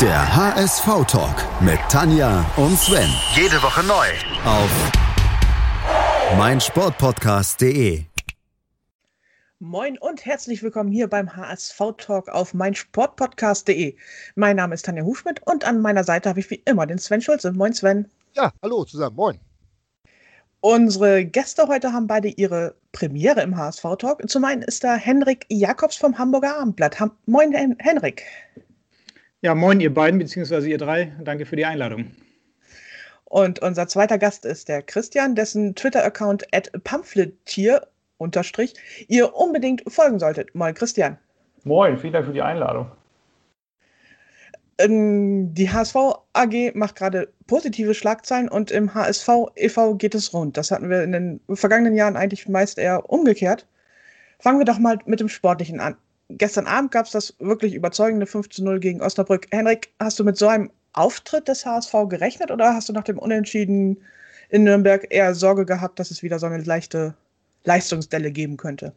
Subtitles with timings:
[0.00, 3.08] Der HSV-Talk mit Tanja und Sven.
[3.36, 4.06] Jede Woche neu.
[4.44, 4.68] Auf
[6.36, 8.02] meinsportpodcast.de.
[9.60, 13.94] Moin und herzlich willkommen hier beim HSV-Talk auf meinsportpodcast.de.
[14.34, 17.20] Mein Name ist Tanja Hufschmidt und an meiner Seite habe ich wie immer den Sven
[17.20, 17.52] Schulze.
[17.52, 18.10] Moin Sven.
[18.32, 19.14] Ja, hallo zusammen.
[19.14, 19.38] Moin.
[20.60, 24.28] Unsere Gäste heute haben beide ihre Premiere im HSV-Talk.
[24.28, 26.96] Zum einen ist da Henrik Jakobs vom Hamburger Abendblatt.
[27.26, 28.24] Moin, Hen Henrik.
[29.44, 31.12] Ja, moin, ihr beiden, beziehungsweise ihr drei.
[31.22, 32.12] Danke für die Einladung.
[33.26, 38.72] Und unser zweiter Gast ist der Christian, dessen Twitter-Account at pamphlettier unterstrich
[39.06, 40.54] ihr unbedingt folgen solltet.
[40.54, 41.18] Moin, Christian.
[41.62, 42.90] Moin, vielen Dank für die Einladung.
[44.78, 45.94] Ähm, die HSV
[46.32, 49.96] AG macht gerade positive Schlagzeilen und im HSV e.V.
[49.96, 50.56] geht es rund.
[50.56, 53.66] Das hatten wir in den vergangenen Jahren eigentlich meist eher umgekehrt.
[54.38, 55.96] Fangen wir doch mal mit dem Sportlichen an.
[56.30, 59.46] Gestern Abend gab es das wirklich überzeugende 5 zu 0 gegen Osnabrück.
[59.50, 63.18] Henrik, hast du mit so einem Auftritt des HSV gerechnet oder hast du nach dem
[63.18, 63.98] Unentschieden
[64.48, 67.14] in Nürnberg eher Sorge gehabt, dass es wieder so eine leichte
[67.64, 68.92] Leistungsdelle geben könnte?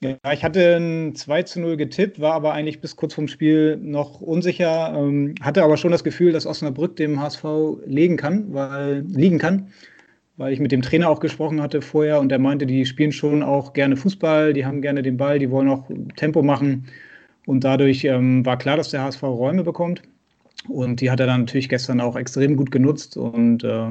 [0.00, 3.76] Ja, ich hatte ein 2 zu 0 getippt, war aber eigentlich bis kurz vorm Spiel
[3.76, 7.44] noch unsicher, ähm, hatte aber schon das Gefühl, dass Osnabrück dem HSV
[7.86, 9.72] legen kann, weil, liegen kann,
[10.36, 13.42] weil ich mit dem Trainer auch gesprochen hatte vorher und der meinte, die spielen schon
[13.42, 16.86] auch gerne Fußball, die haben gerne den Ball, die wollen auch Tempo machen
[17.46, 20.02] und dadurch ähm, war klar, dass der HSV Räume bekommt.
[20.68, 23.16] Und die hat er dann natürlich gestern auch extrem gut genutzt.
[23.16, 23.88] Und äh,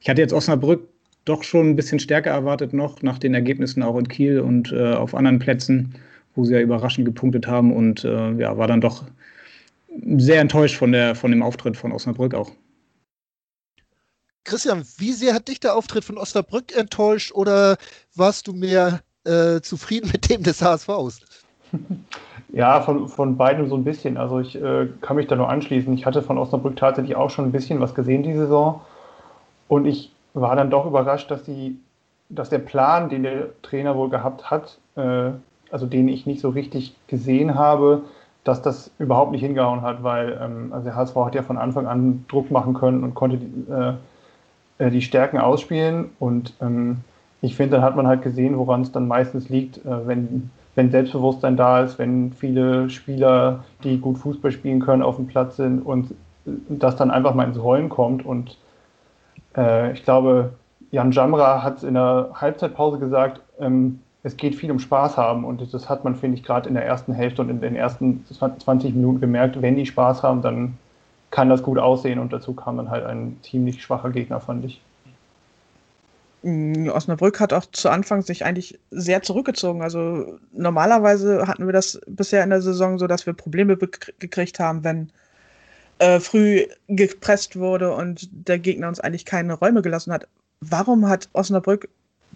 [0.00, 0.88] ich hatte jetzt Osnabrück
[1.24, 4.92] doch schon ein bisschen stärker erwartet noch, nach den Ergebnissen auch in Kiel und äh,
[4.92, 5.94] auf anderen Plätzen,
[6.34, 9.04] wo sie ja überraschend gepunktet haben und äh, ja, war dann doch
[10.16, 12.50] sehr enttäuscht von, der, von dem Auftritt von Osnabrück auch.
[14.44, 17.76] Christian, wie sehr hat dich der Auftritt von Osnabrück enttäuscht oder
[18.14, 21.20] warst du mehr äh, zufrieden mit dem des HSVs?
[22.54, 24.18] Ja, von, von beiden so ein bisschen.
[24.18, 25.90] Also ich äh, kann mich da nur anschließen.
[25.94, 28.82] Ich hatte von Osnabrück tatsächlich auch schon ein bisschen was gesehen die Saison.
[29.68, 31.78] Und ich war dann doch überrascht, dass, die,
[32.28, 35.30] dass der Plan, den der Trainer wohl gehabt hat, äh,
[35.70, 38.02] also den ich nicht so richtig gesehen habe,
[38.44, 41.86] dass das überhaupt nicht hingehauen hat, weil ähm, also der HSV hat ja von Anfang
[41.86, 43.94] an Druck machen können und konnte die, äh,
[44.90, 46.10] die Stärken ausspielen.
[46.18, 46.98] Und ähm,
[47.40, 50.90] ich finde, dann hat man halt gesehen, woran es dann meistens liegt, äh, wenn, wenn
[50.90, 55.80] Selbstbewusstsein da ist, wenn viele Spieler, die gut Fußball spielen können, auf dem Platz sind
[55.82, 58.56] und das dann einfach mal ins Rollen kommt und
[59.56, 60.54] äh, ich glaube,
[60.90, 65.72] Jan Jamra hat in der Halbzeitpause gesagt, ähm, es geht viel um Spaß haben und
[65.72, 68.94] das hat man, finde ich, gerade in der ersten Hälfte und in den ersten 20
[68.94, 69.60] Minuten gemerkt.
[69.60, 70.78] Wenn die Spaß haben, dann
[71.32, 74.80] kann das gut aussehen und dazu kam dann halt ein ziemlich schwacher Gegner, fand ich.
[76.42, 79.82] Mm, Osnabrück hat auch zu Anfang sich eigentlich sehr zurückgezogen.
[79.82, 84.84] Also normalerweise hatten wir das bisher in der Saison so, dass wir Probleme gekriegt haben,
[84.84, 85.10] wenn
[85.98, 90.28] äh, früh gepresst wurde und der Gegner uns eigentlich keine Räume gelassen hat.
[90.60, 91.88] Warum hat Osnabrück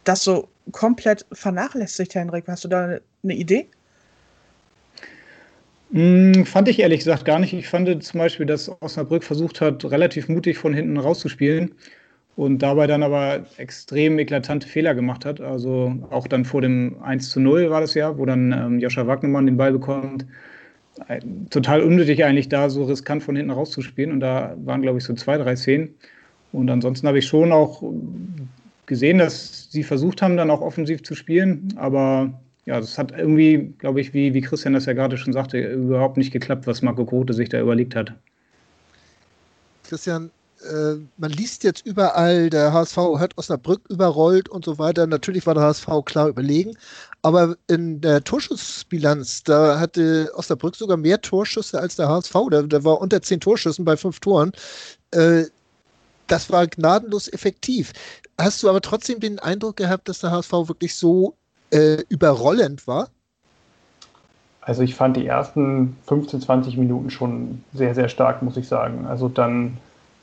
[0.05, 2.49] das so komplett vernachlässigt, Henrik?
[2.49, 3.69] Hast du da eine, eine Idee?
[5.93, 7.53] Hm, fand ich ehrlich gesagt gar nicht.
[7.53, 11.75] Ich fand zum Beispiel, dass Osnabrück versucht hat, relativ mutig von hinten rauszuspielen
[12.37, 15.41] und dabei dann aber extrem eklatante Fehler gemacht hat.
[15.41, 19.07] Also auch dann vor dem 1 zu 0 war das ja, wo dann ähm, Joscha
[19.07, 20.27] Wagnermann den Ball bekommt
[21.51, 24.13] total unnötig eigentlich da so riskant von hinten rauszuspielen.
[24.13, 25.95] Und da waren, glaube ich, so zwei, drei Szenen.
[26.53, 27.83] Und ansonsten habe ich schon auch
[28.87, 31.75] gesehen, dass sie versucht haben, dann auch offensiv zu spielen.
[31.77, 32.33] Aber
[32.67, 36.17] ja, das hat irgendwie, glaube ich, wie, wie Christian das ja gerade schon sagte, überhaupt
[36.17, 38.13] nicht geklappt, was Marco Grote sich da überlegt hat.
[39.85, 40.31] Christian,
[40.69, 45.07] äh, man liest jetzt überall, der HSV hat Osnabrück überrollt und so weiter.
[45.07, 46.77] Natürlich war der HSV klar überlegen,
[47.23, 52.35] aber in der Torschussbilanz, da hatte Osnabrück sogar mehr Torschüsse als der HSV.
[52.51, 54.51] Der, der war unter zehn Torschüssen bei fünf Toren.
[55.13, 55.45] Äh,
[56.27, 57.93] das war gnadenlos effektiv.
[58.41, 61.37] Hast du aber trotzdem den Eindruck gehabt, dass der HSV wirklich so
[61.71, 63.09] äh, überrollend war?
[64.61, 69.07] Also ich fand die ersten 15, 20 Minuten schon sehr, sehr stark, muss ich sagen.
[69.07, 69.77] Also dann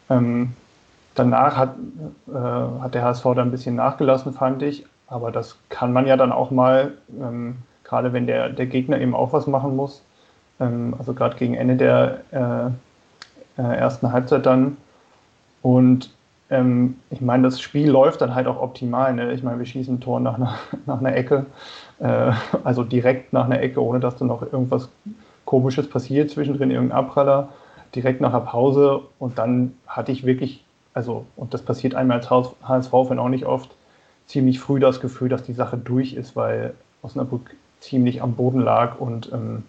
[0.09, 0.53] ähm,
[1.15, 1.75] danach hat,
[2.27, 4.85] äh, hat der HSV da ein bisschen nachgelassen, fand ich.
[5.07, 9.15] Aber das kann man ja dann auch mal, ähm, gerade wenn der, der Gegner eben
[9.15, 10.01] auch was machen muss.
[10.59, 14.77] Ähm, also gerade gegen Ende der äh, äh, ersten Halbzeit dann.
[15.61, 16.09] Und
[16.53, 19.13] ähm, ich meine, das Spiel läuft dann halt auch optimal.
[19.13, 19.33] Ne?
[19.33, 21.47] Ich meine, wir schießen ein Tor nach einer, nach einer Ecke,
[21.99, 22.31] äh,
[22.63, 24.89] also direkt nach einer Ecke, ohne dass da noch irgendwas
[25.45, 27.49] Komisches passiert, zwischendrin irgendein Abpraller
[27.95, 30.63] direkt nach der Pause und dann hatte ich wirklich,
[30.93, 33.69] also, und das passiert einmal als HSV-Fan auch nicht oft,
[34.25, 38.99] ziemlich früh das Gefühl, dass die Sache durch ist, weil Osnabrück ziemlich am Boden lag
[38.99, 39.63] und ähm,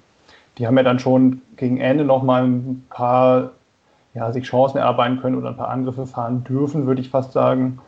[0.56, 3.50] die haben ja dann schon gegen Ende noch mal ein paar
[4.14, 7.80] ja, sich Chancen erarbeiten können oder ein paar Angriffe fahren dürfen, würde ich fast sagen.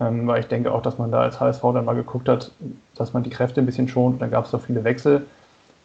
[0.00, 2.50] Ähm, weil ich denke auch, dass man da als HSV dann mal geguckt hat,
[2.96, 4.20] dass man die Kräfte ein bisschen schont.
[4.20, 5.26] Dann gab es doch viele Wechsel.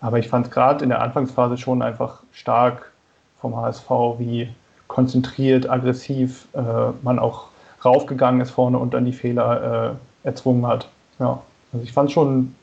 [0.02, 2.92] Aber ich fand es gerade in der Anfangsphase schon einfach stark
[3.40, 4.50] vom HSV, wie
[4.88, 6.62] konzentriert, aggressiv äh,
[7.02, 7.48] man auch
[7.84, 10.90] raufgegangen ist vorne und dann die Fehler äh, erzwungen hat.
[11.20, 11.42] Ja,
[11.74, 12.56] also ich fand schon,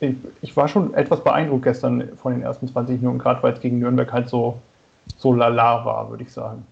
[0.00, 3.60] ich, ich, war schon etwas beeindruckt gestern von den ersten 20 Minuten, gerade weil es
[3.60, 4.58] gegen Nürnberg halt so,
[5.16, 6.66] so lala war, würde ich sagen.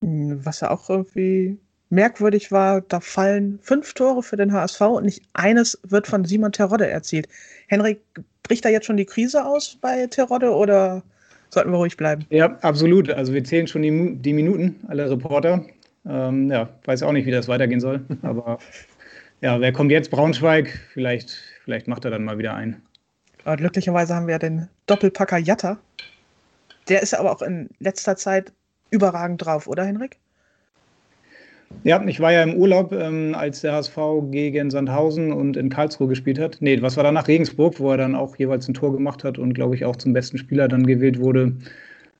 [0.00, 1.58] Was ja auch irgendwie
[1.90, 6.52] merkwürdig war, da fallen fünf Tore für den HSV und nicht eines wird von Simon
[6.52, 7.28] Terodde erzielt.
[7.68, 8.00] Henrik,
[8.42, 11.02] bricht da jetzt schon die Krise aus bei Terodde oder
[11.50, 12.26] sollten wir ruhig bleiben?
[12.30, 13.10] Ja, absolut.
[13.10, 15.64] Also wir zählen schon die, die Minuten, alle Reporter.
[16.06, 18.04] Ähm, ja, weiß auch nicht, wie das weitergehen soll.
[18.22, 18.58] Aber
[19.40, 20.10] ja, wer kommt jetzt?
[20.10, 20.68] Braunschweig.
[20.92, 21.30] Vielleicht,
[21.64, 22.82] vielleicht macht er dann mal wieder ein.
[23.44, 25.78] Und glücklicherweise haben wir den Doppelpacker Jatta.
[26.88, 28.52] Der ist aber auch in letzter Zeit
[28.90, 30.18] überragend drauf, oder Henrik?
[31.82, 33.96] Ja, ich war ja im Urlaub, ähm, als der HSV
[34.30, 36.58] gegen Sandhausen und in Karlsruhe gespielt hat.
[36.60, 39.54] Nee, was war danach Regensburg, wo er dann auch jeweils ein Tor gemacht hat und,
[39.54, 41.56] glaube ich, auch zum besten Spieler dann gewählt wurde.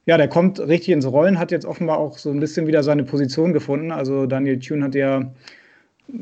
[0.06, 3.04] Ja, der kommt richtig ins Rollen, hat jetzt offenbar auch so ein bisschen wieder seine
[3.04, 3.90] Position gefunden.
[3.90, 5.32] Also Daniel Thune hat ja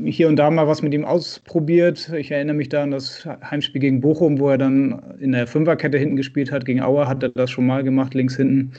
[0.05, 2.11] hier und da mal was mit ihm ausprobiert.
[2.17, 5.99] Ich erinnere mich da an das Heimspiel gegen Bochum, wo er dann in der Fünferkette
[5.99, 6.64] hinten gespielt hat.
[6.64, 8.73] Gegen Auer hat er das schon mal gemacht, links hinten.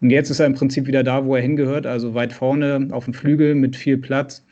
[0.00, 3.04] Und jetzt ist er im Prinzip wieder da, wo er hingehört, also weit vorne auf
[3.04, 4.44] dem Flügel mit viel Platz.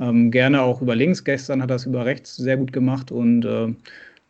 [0.00, 1.24] Ähm, gerne auch über links.
[1.24, 3.74] Gestern hat er es über rechts sehr gut gemacht und äh,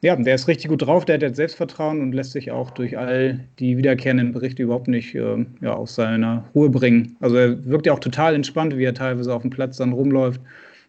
[0.03, 2.99] ja, der ist richtig gut drauf, der hat jetzt Selbstvertrauen und lässt sich auch durch
[2.99, 7.17] all die wiederkehrenden Berichte überhaupt nicht äh, ja, aus seiner Ruhe bringen.
[7.21, 10.41] Also er wirkt ja auch total entspannt, wie er teilweise auf dem Platz dann rumläuft,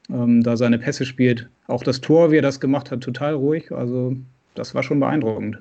[0.10, 1.50] ähm, da seine Pässe spielt.
[1.68, 3.72] Auch das Tor, wie er das gemacht hat, total ruhig.
[3.72, 4.16] Also
[4.56, 5.60] das war schon beeindruckend.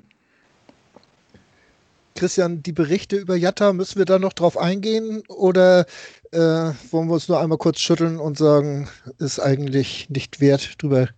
[2.15, 5.87] Christian, die Berichte über Jatta, müssen wir da noch drauf eingehen oder
[6.31, 11.09] äh, wollen wir uns nur einmal kurz schütteln und sagen, ist eigentlich nicht wert, drüber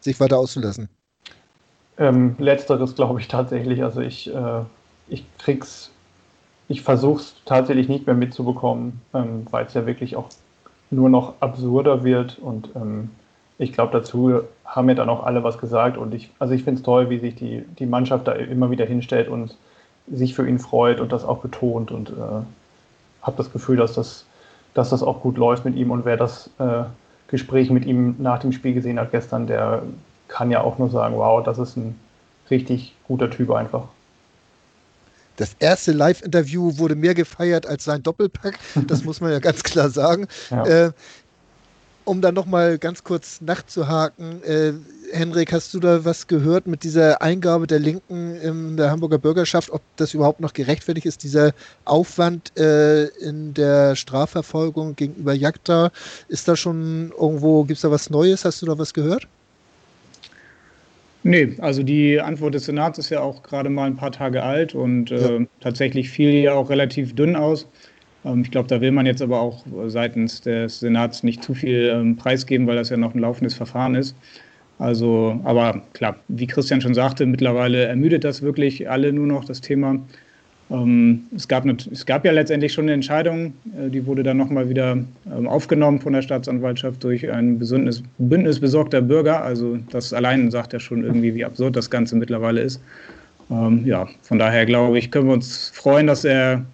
[0.00, 0.88] sich weiter auszulassen?
[1.98, 3.82] Ähm, letzteres glaube ich tatsächlich.
[3.82, 4.62] Also ich, äh,
[5.08, 5.90] ich krieg's,
[6.68, 10.30] ich versuche es tatsächlich nicht mehr mitzubekommen, ähm, weil es ja wirklich auch
[10.90, 13.10] nur noch absurder wird und ähm,
[13.58, 16.78] ich glaube, dazu haben ja dann auch alle was gesagt und ich, also ich finde
[16.78, 19.56] es toll, wie sich die, die Mannschaft da immer wieder hinstellt und
[20.10, 22.42] sich für ihn freut und das auch betont und äh,
[23.22, 24.24] habe das Gefühl, dass das,
[24.74, 26.84] dass das auch gut läuft mit ihm und wer das äh,
[27.28, 29.82] Gespräch mit ihm nach dem Spiel gesehen hat gestern, der
[30.28, 31.98] kann ja auch nur sagen, wow, das ist ein
[32.50, 33.84] richtig guter Typ einfach.
[35.40, 39.88] Das erste Live-Interview wurde mehr gefeiert als sein Doppelpack, das muss man ja ganz klar
[39.88, 40.28] sagen.
[40.50, 40.66] Ja.
[40.66, 40.92] Äh,
[42.04, 44.74] um dann nochmal ganz kurz nachzuhaken, äh,
[45.12, 49.70] Henrik, hast du da was gehört mit dieser Eingabe der Linken in der Hamburger Bürgerschaft,
[49.70, 51.52] ob das überhaupt noch gerechtfertigt ist, dieser
[51.86, 55.90] Aufwand äh, in der Strafverfolgung gegenüber Jagda?
[56.28, 58.44] Ist da schon irgendwo, gibt es da was Neues?
[58.44, 59.26] Hast du da was gehört?
[61.22, 64.74] Nee, also die Antwort des Senats ist ja auch gerade mal ein paar Tage alt
[64.74, 65.46] und äh, ja.
[65.60, 67.68] tatsächlich fiel ja auch relativ dünn aus.
[68.24, 71.90] Ähm, ich glaube, da will man jetzt aber auch seitens des Senats nicht zu viel
[71.92, 74.16] ähm, preisgeben, weil das ja noch ein laufendes Verfahren ist.
[74.78, 79.60] Also, aber klar, wie Christian schon sagte, mittlerweile ermüdet das wirklich alle nur noch das
[79.60, 80.00] Thema.
[80.70, 84.36] Ähm, es, gab eine, es gab ja letztendlich schon eine Entscheidung, äh, die wurde dann
[84.36, 89.42] nochmal wieder ähm, aufgenommen von der Staatsanwaltschaft durch ein Bündnis, Bündnis besorgter Bürger.
[89.42, 92.80] Also das allein sagt ja schon irgendwie, wie absurd das Ganze mittlerweile ist.
[93.50, 96.64] Ähm, ja, von daher glaube ich, können wir uns freuen, dass er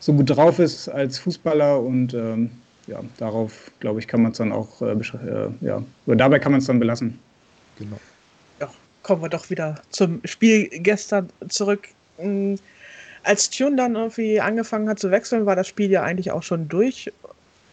[0.00, 2.50] so gut drauf ist als Fußballer und ähm,
[2.86, 6.52] ja, darauf, glaube ich, kann man es dann auch, äh, äh, ja, oder dabei kann
[6.52, 7.18] man es dann belassen.
[7.78, 8.00] Genau.
[8.60, 8.68] Ja,
[9.02, 11.88] kommen wir doch wieder zum Spiel gestern zurück.
[12.16, 12.58] Hm,
[13.24, 16.68] als Tune dann irgendwie angefangen hat zu wechseln, war das Spiel ja eigentlich auch schon
[16.68, 17.12] durch.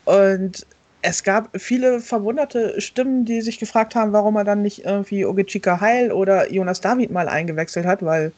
[0.05, 0.65] Und
[1.01, 5.79] es gab viele verwunderte Stimmen, die sich gefragt haben, warum er dann nicht irgendwie Ogechika
[5.79, 8.31] Heil oder Jonas David mal eingewechselt hat, weil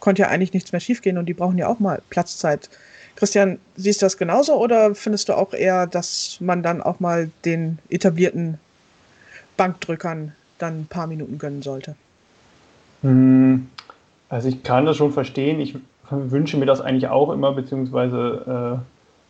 [0.00, 2.70] konnte ja eigentlich nichts mehr schiefgehen und die brauchen ja auch mal Platzzeit.
[3.16, 7.30] Christian, siehst du das genauso oder findest du auch eher, dass man dann auch mal
[7.44, 8.58] den etablierten
[9.58, 11.96] Bankdrückern dann ein paar Minuten gönnen sollte.
[13.02, 13.68] Hm,
[14.30, 15.60] also ich kann das schon verstehen.
[15.60, 15.74] Ich
[16.10, 18.80] wünsche mir das eigentlich auch immer, beziehungsweise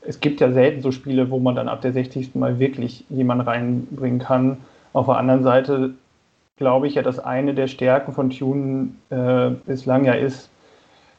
[0.03, 2.35] äh, es gibt ja selten so Spiele, wo man dann ab der 60.
[2.35, 4.59] Mal wirklich jemanden reinbringen kann.
[4.93, 5.95] Auf der anderen Seite
[6.57, 10.51] glaube ich ja, dass eine der Stärken von Tune äh, bislang ja ist,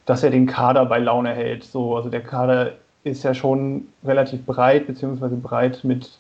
[0.06, 1.64] dass er den Kader bei Laune hält.
[1.64, 6.12] So, also der Kader ist ja schon relativ breit, beziehungsweise breit mit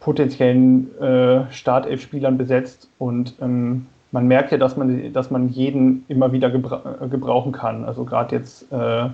[0.00, 6.30] potenziellen äh, Startelf-Spielern besetzt und ähm, man merkt ja, dass man, dass man jeden immer
[6.30, 6.80] wieder gebra
[7.10, 7.84] gebrauchen kann.
[7.84, 9.08] Also gerade jetzt äh,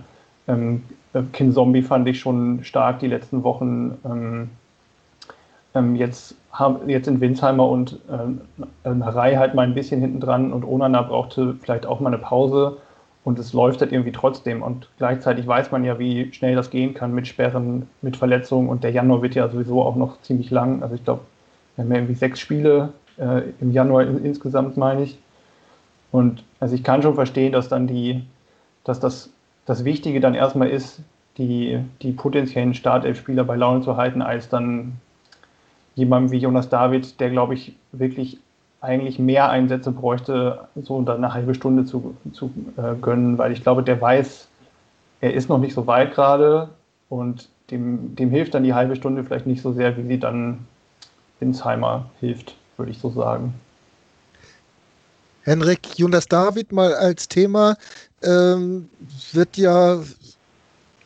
[0.47, 0.83] ähm,
[1.33, 3.97] Kin Zombie fand ich schon stark die letzten Wochen.
[4.05, 4.51] Ähm,
[5.75, 6.35] ähm, jetzt,
[6.87, 11.55] jetzt sind Winsheimer und äh, Rai halt mal ein bisschen hinten dran und Onana brauchte
[11.55, 12.77] vielleicht auch mal eine Pause
[13.25, 14.63] und es läuft halt irgendwie trotzdem.
[14.63, 18.85] Und gleichzeitig weiß man ja, wie schnell das gehen kann mit Sperren, mit Verletzungen und
[18.85, 20.83] der Januar wird ja sowieso auch noch ziemlich lang.
[20.83, 21.23] Also ich glaube,
[21.77, 25.19] wir haben ja irgendwie sechs Spiele äh, im Januar in, insgesamt, meine ich.
[26.11, 28.25] Und also ich kann schon verstehen, dass dann die,
[28.85, 29.31] dass das,
[29.67, 31.01] das Wichtige dann erstmal ist,
[31.39, 34.95] die, die potenziellen Startelf-Spieler bei Laune zu halten, als dann
[35.95, 38.39] jemandem wie Jonas David, der, glaube ich, wirklich
[38.81, 43.63] eigentlich mehr Einsätze bräuchte, so dann eine halbe Stunde zu, zu äh, gönnen, weil ich
[43.63, 44.49] glaube, der weiß,
[45.21, 46.71] er ist noch nicht so weit gerade
[47.11, 50.67] und dem, dem hilft dann die halbe Stunde vielleicht nicht so sehr, wie sie dann
[51.41, 53.55] Insheimer hilft, würde ich so sagen.
[55.43, 57.77] Henrik, Jonas David mal als Thema
[58.23, 58.89] ähm,
[59.33, 60.03] wird ja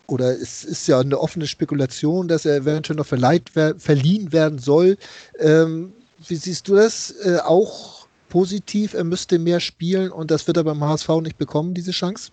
[0.07, 4.99] oder es ist ja eine offene Spekulation, dass er eventuell noch verleiht, verliehen werden soll.
[5.39, 5.93] Ähm,
[6.27, 7.11] wie siehst du das?
[7.23, 11.75] Äh, auch positiv, er müsste mehr spielen und das wird er beim HSV nicht bekommen,
[11.75, 12.33] diese Chance?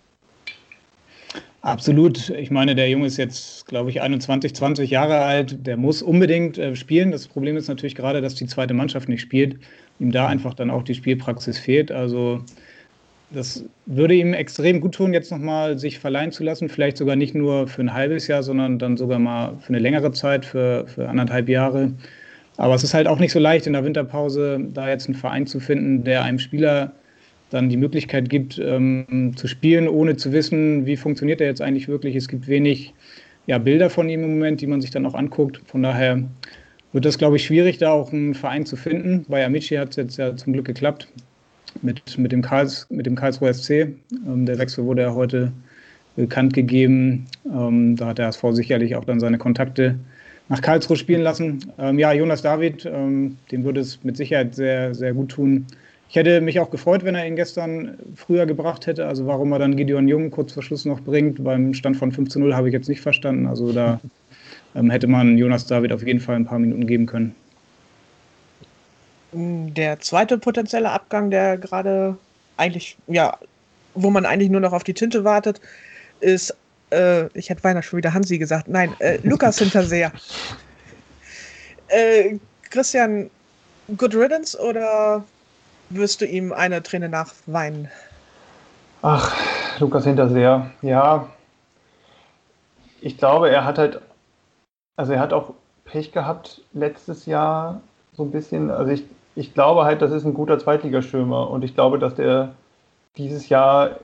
[1.62, 2.30] Absolut.
[2.30, 5.64] Ich meine, der Junge ist jetzt, glaube ich, 21, 20 Jahre alt.
[5.64, 7.12] Der muss unbedingt äh, spielen.
[7.12, 9.58] Das Problem ist natürlich gerade, dass die zweite Mannschaft nicht spielt.
[10.00, 11.92] Ihm da einfach dann auch die Spielpraxis fehlt.
[11.92, 12.40] Also
[13.30, 16.68] das würde ihm extrem gut tun, jetzt nochmal sich verleihen zu lassen.
[16.68, 20.10] Vielleicht sogar nicht nur für ein halbes Jahr, sondern dann sogar mal für eine längere
[20.10, 21.92] Zeit, für, für anderthalb Jahre.
[22.56, 25.46] Aber es ist halt auch nicht so leicht in der Winterpause, da jetzt einen Verein
[25.46, 26.92] zu finden, der einem Spieler
[27.52, 31.88] dann die Möglichkeit gibt, ähm, zu spielen, ohne zu wissen, wie funktioniert er jetzt eigentlich
[31.88, 32.16] wirklich.
[32.16, 32.94] Es gibt wenig
[33.46, 35.60] ja, Bilder von ihm im Moment, die man sich dann auch anguckt.
[35.66, 36.22] Von daher
[36.92, 39.26] wird das, glaube ich, schwierig, da auch einen Verein zu finden.
[39.28, 41.08] Bei Amici hat es jetzt ja zum Glück geklappt
[41.82, 43.70] mit, mit, dem, Karls, mit dem Karlsruher SC.
[43.70, 45.52] Ähm, der Wechsel wurde ja heute
[46.16, 47.26] bekannt gegeben.
[47.46, 49.98] Ähm, da hat der HSV sicherlich auch dann seine Kontakte
[50.48, 51.60] nach Karlsruhe spielen lassen.
[51.78, 55.66] Ähm, ja, Jonas David, ähm, dem würde es mit Sicherheit sehr, sehr gut tun.
[56.12, 59.06] Ich hätte mich auch gefreut, wenn er ihn gestern früher gebracht hätte.
[59.06, 61.42] Also warum er dann Gideon Jung kurz vor Schluss noch bringt.
[61.42, 63.46] Beim Stand von 5 zu 0 habe ich jetzt nicht verstanden.
[63.46, 63.98] Also da
[64.74, 67.34] ähm, hätte man Jonas David auf jeden Fall ein paar Minuten geben können.
[69.32, 72.18] Der zweite potenzielle Abgang, der gerade
[72.58, 73.38] eigentlich, ja,
[73.94, 75.62] wo man eigentlich nur noch auf die Tinte wartet,
[76.20, 76.54] ist
[76.90, 80.12] äh, ich hätte beinahe schon wieder Hansi gesagt, nein, äh, Lukas Hinterseher.
[81.88, 82.36] Äh,
[82.68, 83.30] Christian,
[83.96, 85.24] Good Riddance oder
[85.94, 87.88] wirst du ihm eine Träne nachweinen?
[89.02, 89.34] Ach,
[89.80, 91.28] Lukas Hinterseher, ja.
[93.00, 94.00] Ich glaube, er hat halt,
[94.96, 97.80] also er hat auch Pech gehabt letztes Jahr
[98.12, 98.70] so ein bisschen.
[98.70, 102.54] Also ich, ich glaube halt, das ist ein guter Zweitligastürmer und ich glaube, dass der
[103.16, 103.98] dieses Jahr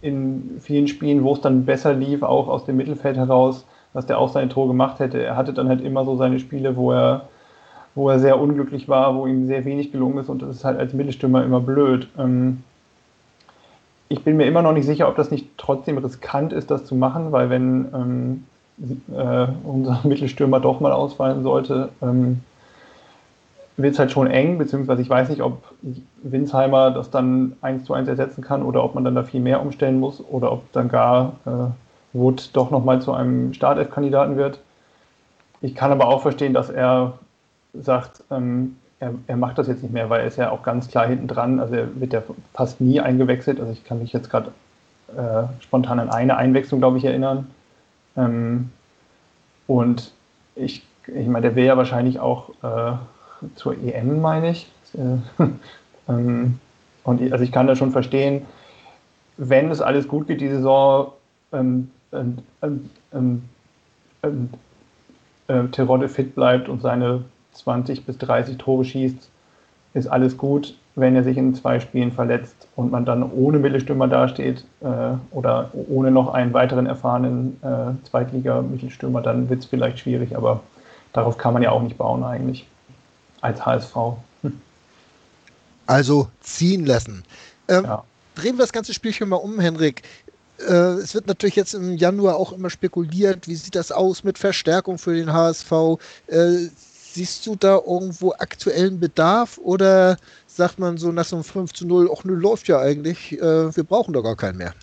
[0.00, 4.18] in vielen Spielen, wo es dann besser lief, auch aus dem Mittelfeld heraus, dass der
[4.18, 5.22] auch sein Tor gemacht hätte.
[5.22, 7.28] Er hatte dann halt immer so seine Spiele, wo er,
[7.98, 10.78] wo er sehr unglücklich war, wo ihm sehr wenig gelungen ist und das ist halt
[10.78, 12.06] als Mittelstürmer immer blöd.
[12.16, 12.62] Ähm,
[14.08, 16.94] ich bin mir immer noch nicht sicher, ob das nicht trotzdem riskant ist, das zu
[16.94, 18.44] machen, weil wenn ähm,
[19.12, 22.38] äh, unser Mittelstürmer doch mal ausfallen sollte, ähm,
[23.76, 25.64] wird es halt schon eng, beziehungsweise ich weiß nicht, ob
[26.22, 29.60] Winsheimer das dann eins zu eins ersetzen kann oder ob man dann da viel mehr
[29.60, 34.60] umstellen muss oder ob dann gar äh, Wood doch nochmal zu einem Startelf-Kandidaten wird.
[35.62, 37.14] Ich kann aber auch verstehen, dass er
[37.74, 40.88] sagt, ähm, er, er, macht das jetzt nicht mehr, weil er ist ja auch ganz
[40.88, 41.60] klar hinten dran.
[41.60, 42.22] Also er wird ja
[42.54, 43.60] fast nie eingewechselt.
[43.60, 44.52] Also ich kann mich jetzt gerade
[45.16, 47.48] äh, spontan an eine Einwechslung, glaube ich, erinnern.
[48.16, 48.70] Ähm,
[49.66, 50.12] und
[50.56, 52.92] ich, ich meine, der will ja wahrscheinlich auch äh,
[53.54, 54.70] zur EM, meine ich.
[54.94, 55.42] Äh,
[56.08, 56.58] ähm,
[57.04, 58.46] und also ich kann das schon verstehen,
[59.36, 61.12] wenn es alles gut geht, die Saison,
[61.52, 63.44] ähm, ähm, ähm,
[64.22, 64.50] ähm
[65.48, 67.24] äh, Terodde fit bleibt und seine
[67.58, 69.28] 20 bis 30 Tore schießt,
[69.94, 70.74] ist alles gut.
[70.94, 74.86] Wenn er sich in zwei Spielen verletzt und man dann ohne Mittelstürmer dasteht äh,
[75.30, 80.60] oder ohne noch einen weiteren erfahrenen äh, Zweitliga-Mittelstürmer, dann wird es vielleicht schwierig, aber
[81.12, 82.66] darauf kann man ja auch nicht bauen eigentlich
[83.40, 83.96] als HSV.
[85.86, 87.22] Also ziehen lassen.
[87.68, 88.04] Ähm, ja.
[88.34, 90.02] Drehen wir das ganze Spielchen mal um, Henrik.
[90.58, 94.38] Äh, es wird natürlich jetzt im Januar auch immer spekuliert, wie sieht das aus mit
[94.38, 95.72] Verstärkung für den HSV?
[97.12, 101.86] Siehst du da irgendwo aktuellen Bedarf oder sagt man so nach so einem 5 zu
[101.86, 104.74] 0, ach nö, läuft ja eigentlich, äh, wir brauchen doch gar keinen mehr?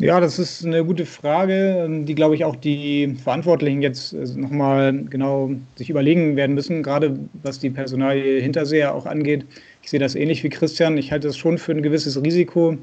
[0.00, 5.04] Ja, das ist eine gute Frage, die, glaube ich, auch die Verantwortlichen jetzt äh, nochmal
[5.10, 9.44] genau sich überlegen werden müssen, gerade was die Personalie Hinterseher auch angeht.
[9.82, 10.98] Ich sehe das ähnlich wie Christian.
[10.98, 12.78] Ich halte es schon für ein gewisses Risiko,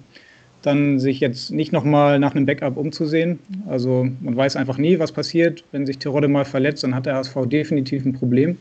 [0.66, 3.40] dann sich jetzt nicht nochmal nach einem Backup umzusehen.
[3.68, 5.64] Also man weiß einfach nie, was passiert.
[5.72, 8.58] Wenn sich Terodde mal verletzt, dann hat der HSV definitiv ein Problem.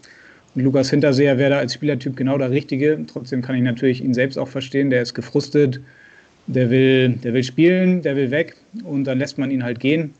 [0.55, 2.99] Und Lukas Hinterseher wäre da als Spielertyp genau der Richtige.
[3.07, 4.91] Trotzdem kann ich natürlich ihn selbst auch verstehen.
[4.91, 5.81] Der ist gefrustet,
[6.47, 10.15] der will, der will spielen, der will weg und dann lässt man ihn halt gehen.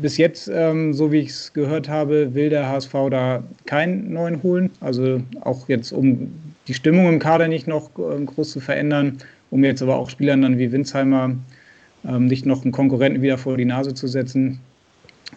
[0.00, 4.42] Bis jetzt, ähm, so wie ich es gehört habe, will der HSV da keinen neuen
[4.42, 4.70] holen.
[4.80, 6.32] Also auch jetzt, um
[6.68, 9.18] die Stimmung im Kader nicht noch ähm, groß zu verändern,
[9.54, 11.36] um jetzt aber auch Spielern dann wie Winsheimer
[12.04, 14.58] ähm, nicht noch einen Konkurrenten wieder vor die Nase zu setzen.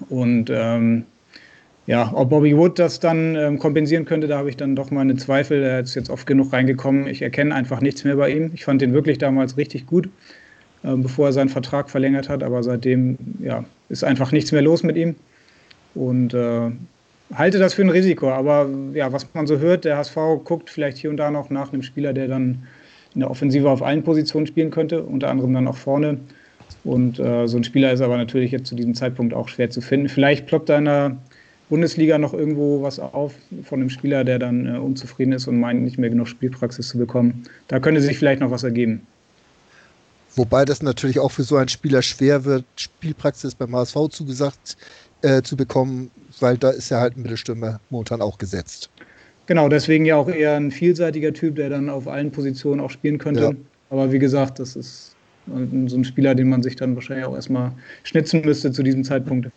[0.09, 1.03] Und ähm,
[1.85, 5.17] ja, ob Bobby Wood das dann ähm, kompensieren könnte, da habe ich dann doch meine
[5.17, 5.61] Zweifel.
[5.61, 7.05] Er ist jetzt oft genug reingekommen.
[7.05, 8.49] Ich erkenne einfach nichts mehr bei ihm.
[8.55, 10.09] Ich fand ihn wirklich damals richtig gut,
[10.81, 12.41] äh, bevor er seinen Vertrag verlängert hat.
[12.41, 15.13] Aber seitdem ja, ist einfach nichts mehr los mit ihm.
[15.93, 16.71] Und äh,
[17.35, 18.31] halte das für ein Risiko.
[18.31, 21.71] Aber ja, was man so hört, der HSV guckt vielleicht hier und da noch nach
[21.71, 22.63] einem Spieler, der dann
[23.17, 26.19] in der Offensive auf allen Positionen spielen könnte, unter anderem dann auch vorne.
[26.83, 29.81] Und äh, so ein Spieler ist aber natürlich jetzt zu diesem Zeitpunkt auch schwer zu
[29.81, 30.07] finden.
[30.07, 31.17] Vielleicht ploppt er in der
[31.67, 33.33] Bundesliga noch irgendwo was auf
[33.63, 36.99] von einem Spieler, der dann äh, unzufrieden ist und meint, nicht mehr genug Spielpraxis zu
[36.99, 37.41] bekommen.
[37.67, 39.01] Da könnte sich vielleicht noch was ergeben.
[40.35, 44.77] Wobei das natürlich auch für so einen Spieler schwer wird, Spielpraxis beim HSV zugesagt
[45.23, 48.91] äh, zu bekommen, weil da ist ja halt ein Mittelstürmer momentan auch gesetzt.
[49.47, 53.17] Genau, deswegen ja auch eher ein vielseitiger Typ, der dann auf allen Positionen auch spielen
[53.17, 53.41] könnte.
[53.41, 53.51] Ja.
[53.89, 55.15] Aber wie gesagt, das ist
[55.47, 57.71] so ein Spieler, den man sich dann wahrscheinlich auch erstmal
[58.03, 59.49] schnitzen müsste zu diesem Zeitpunkt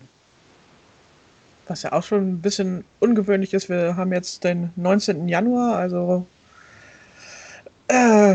[1.70, 3.68] was ja auch schon ein bisschen ungewöhnlich ist.
[3.68, 5.28] Wir haben jetzt den 19.
[5.28, 6.26] Januar, also
[7.86, 8.34] äh,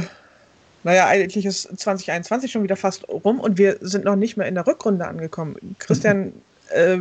[0.84, 4.56] naja, eigentlich ist 2021 schon wieder fast rum und wir sind noch nicht mehr in
[4.56, 5.76] der Rückrunde angekommen.
[5.80, 6.32] Christian,
[6.70, 7.00] äh,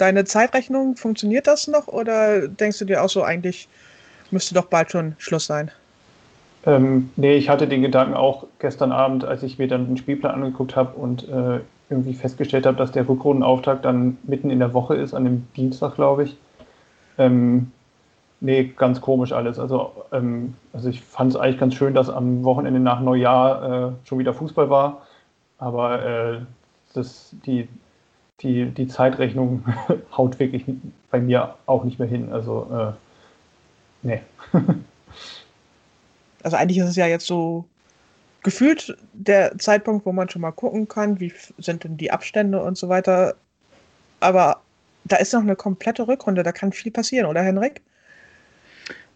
[0.00, 3.68] deine Zeitrechnung, funktioniert das noch oder denkst du dir auch so, eigentlich
[4.30, 5.70] müsste doch bald schon Schluss sein?
[6.66, 10.34] Ähm, nee, ich hatte den Gedanken auch gestern Abend, als ich mir dann den Spielplan
[10.34, 14.94] angeguckt habe und äh, irgendwie festgestellt habe, dass der Rückrundenauftakt dann mitten in der Woche
[14.94, 16.36] ist, an dem Dienstag, glaube ich.
[17.18, 17.72] Ähm,
[18.40, 19.58] nee, ganz komisch alles.
[19.58, 23.92] Also, ähm, also ich fand es eigentlich ganz schön, dass am Wochenende nach Neujahr äh,
[24.06, 25.02] schon wieder Fußball war.
[25.58, 26.38] Aber äh,
[26.94, 27.68] das, die,
[28.42, 29.64] die, die Zeitrechnung
[30.16, 30.64] haut wirklich
[31.10, 32.32] bei mir auch nicht mehr hin.
[32.32, 32.94] Also,
[34.02, 34.20] äh, nee.
[36.42, 37.64] also eigentlich ist es ja jetzt so
[38.42, 42.78] gefühlt der Zeitpunkt, wo man schon mal gucken kann, wie sind denn die Abstände und
[42.78, 43.34] so weiter.
[44.20, 44.60] Aber
[45.04, 47.82] da ist noch eine komplette Rückrunde, da kann viel passieren, oder Henrik?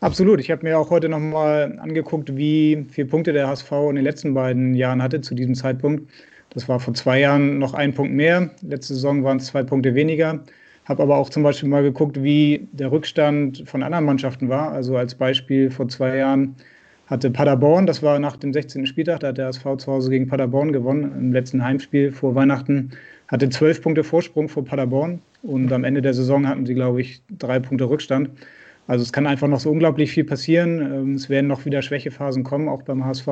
[0.00, 0.40] Absolut.
[0.40, 4.34] Ich habe mir auch heute nochmal angeguckt, wie viele Punkte der HSV in den letzten
[4.34, 6.10] beiden Jahren hatte zu diesem Zeitpunkt.
[6.54, 8.50] Das war vor zwei Jahren noch ein Punkt mehr.
[8.62, 10.40] Letzte Saison waren es zwei Punkte weniger.
[10.84, 14.72] Habe aber auch zum Beispiel mal geguckt, wie der Rückstand von anderen Mannschaften war.
[14.72, 16.54] Also als Beispiel vor zwei Jahren
[17.06, 18.86] hatte Paderborn, das war nach dem 16.
[18.86, 22.92] Spieltag, da hat der SV zu Hause gegen Paderborn gewonnen, im letzten Heimspiel vor Weihnachten,
[23.28, 27.22] hatte zwölf Punkte Vorsprung vor Paderborn und am Ende der Saison hatten sie, glaube ich,
[27.38, 28.30] drei Punkte Rückstand.
[28.86, 30.80] Also es kann einfach noch so unglaublich viel passieren.
[30.80, 33.28] Ähm, es werden noch wieder Schwächephasen kommen, auch beim HSV.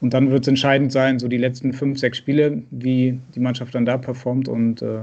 [0.00, 3.74] Und dann wird es entscheidend sein, so die letzten fünf, sechs Spiele, wie die Mannschaft
[3.74, 4.48] dann da performt.
[4.48, 5.00] Und äh,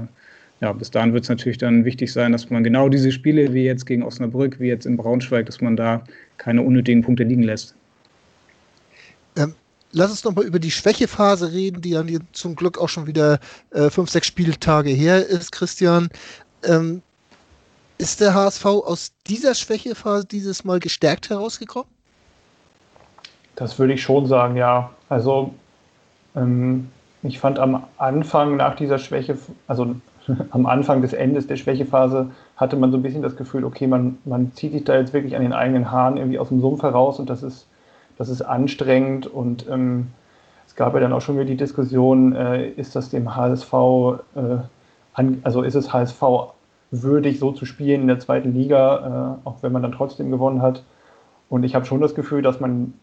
[0.60, 3.64] ja, bis dahin wird es natürlich dann wichtig sein, dass man genau diese Spiele, wie
[3.64, 6.02] jetzt gegen Osnabrück, wie jetzt in Braunschweig, dass man da
[6.38, 7.74] keine unnötigen Punkte liegen lässt.
[9.36, 9.54] Ähm,
[9.92, 13.38] lass uns nochmal über die Schwächephase reden, die dann zum Glück auch schon wieder
[13.72, 16.08] äh, fünf, sechs Spieltage her ist, Christian.
[16.64, 17.02] Ähm,
[17.98, 21.90] ist der HSV aus dieser Schwächephase dieses Mal gestärkt herausgekommen?
[23.56, 24.90] Das würde ich schon sagen, ja.
[25.08, 25.52] Also
[26.36, 26.88] ähm,
[27.22, 29.96] ich fand am Anfang nach dieser Schwäche, also
[30.50, 34.18] am Anfang des Endes der Schwächephase, hatte man so ein bisschen das Gefühl, okay, man,
[34.24, 37.18] man zieht sich da jetzt wirklich an den eigenen Haaren irgendwie aus dem Sumpf heraus
[37.18, 37.66] und das ist
[38.16, 40.08] das ist anstrengend und ähm,
[40.66, 43.72] es gab ja dann auch schon wieder die Diskussion, äh, ist das dem HSV,
[44.34, 44.38] äh,
[45.14, 46.22] an, also ist es HSV
[46.90, 50.62] würdig, so zu spielen in der zweiten Liga, äh, auch wenn man dann trotzdem gewonnen
[50.62, 50.82] hat.
[51.48, 52.94] Und ich habe schon das Gefühl, dass man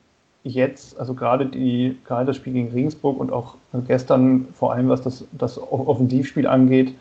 [0.44, 3.56] jetzt, also gerade die, gerade das Spiel gegen Regensburg und auch
[3.88, 6.96] gestern, vor allem was das, das Offensivspiel angeht,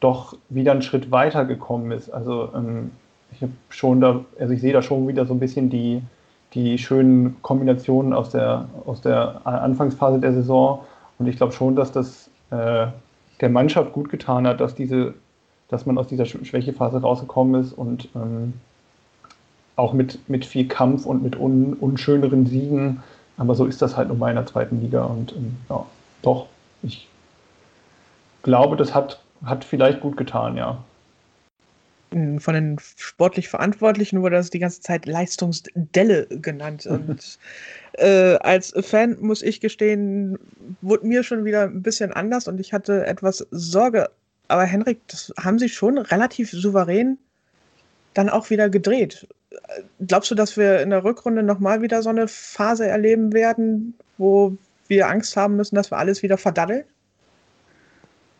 [0.00, 2.10] doch wieder einen Schritt weiter gekommen ist.
[2.10, 2.90] Also ähm,
[3.30, 6.02] ich habe schon da, also ich sehe da schon wieder so ein bisschen die,
[6.54, 10.80] die schönen Kombinationen aus der, aus der Anfangsphase der Saison.
[11.18, 12.86] Und ich glaube schon, dass das äh,
[13.40, 15.14] der Mannschaft gut getan hat, dass, diese,
[15.68, 18.54] dass man aus dieser Schwächephase rausgekommen ist und ähm,
[19.76, 23.02] auch mit, mit viel Kampf und mit un, unschöneren Siegen.
[23.36, 25.04] Aber so ist das halt nun mal in der zweiten Liga.
[25.04, 25.86] Und ähm, ja,
[26.22, 26.46] doch,
[26.82, 27.08] ich
[28.42, 30.82] glaube, das hat, hat vielleicht gut getan, ja.
[32.10, 36.84] Von den sportlich Verantwortlichen wurde das die ganze Zeit Leistungsdelle genannt.
[36.86, 37.38] Und
[37.94, 40.38] äh, als Fan muss ich gestehen,
[40.82, 44.10] wurde mir schon wieder ein bisschen anders und ich hatte etwas Sorge.
[44.48, 47.16] Aber Henrik, das haben sie schon relativ souverän
[48.14, 49.26] dann auch wieder gedreht.
[50.06, 54.56] Glaubst du, dass wir in der Rückrunde nochmal wieder so eine Phase erleben werden, wo
[54.88, 56.84] wir Angst haben müssen, dass wir alles wieder verdaddeln?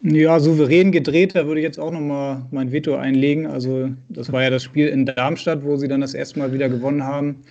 [0.03, 3.47] Ja, souverän gedreht, da würde ich jetzt auch nochmal mein Veto einlegen.
[3.47, 6.69] Also, das war ja das Spiel in Darmstadt, wo sie dann das erste Mal wieder
[6.69, 7.45] gewonnen haben.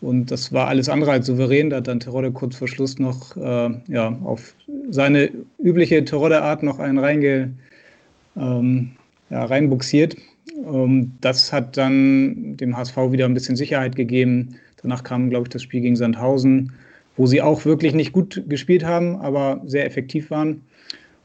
[0.00, 1.68] Und das war alles andere als souverän.
[1.68, 4.54] Da hat dann Terodde kurz vor Schluss noch äh, ja, auf
[4.88, 7.52] seine übliche Terodde-Art noch einen reinge,
[8.36, 8.92] ähm,
[9.28, 10.16] ja, reinbuxiert.
[10.56, 14.56] Ähm, das hat dann dem HSV wieder ein bisschen Sicherheit gegeben.
[14.82, 16.72] Danach kam, glaube ich, das Spiel gegen Sandhausen,
[17.16, 20.62] wo sie auch wirklich nicht gut gespielt haben, aber sehr effektiv waren.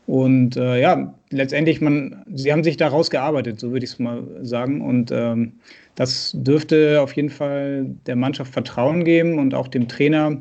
[0.05, 4.23] Und äh, ja, letztendlich, man, sie haben sich da rausgearbeitet, so würde ich es mal
[4.41, 4.81] sagen.
[4.81, 5.53] Und ähm,
[5.95, 10.37] das dürfte auf jeden Fall der Mannschaft Vertrauen geben und auch dem Trainer,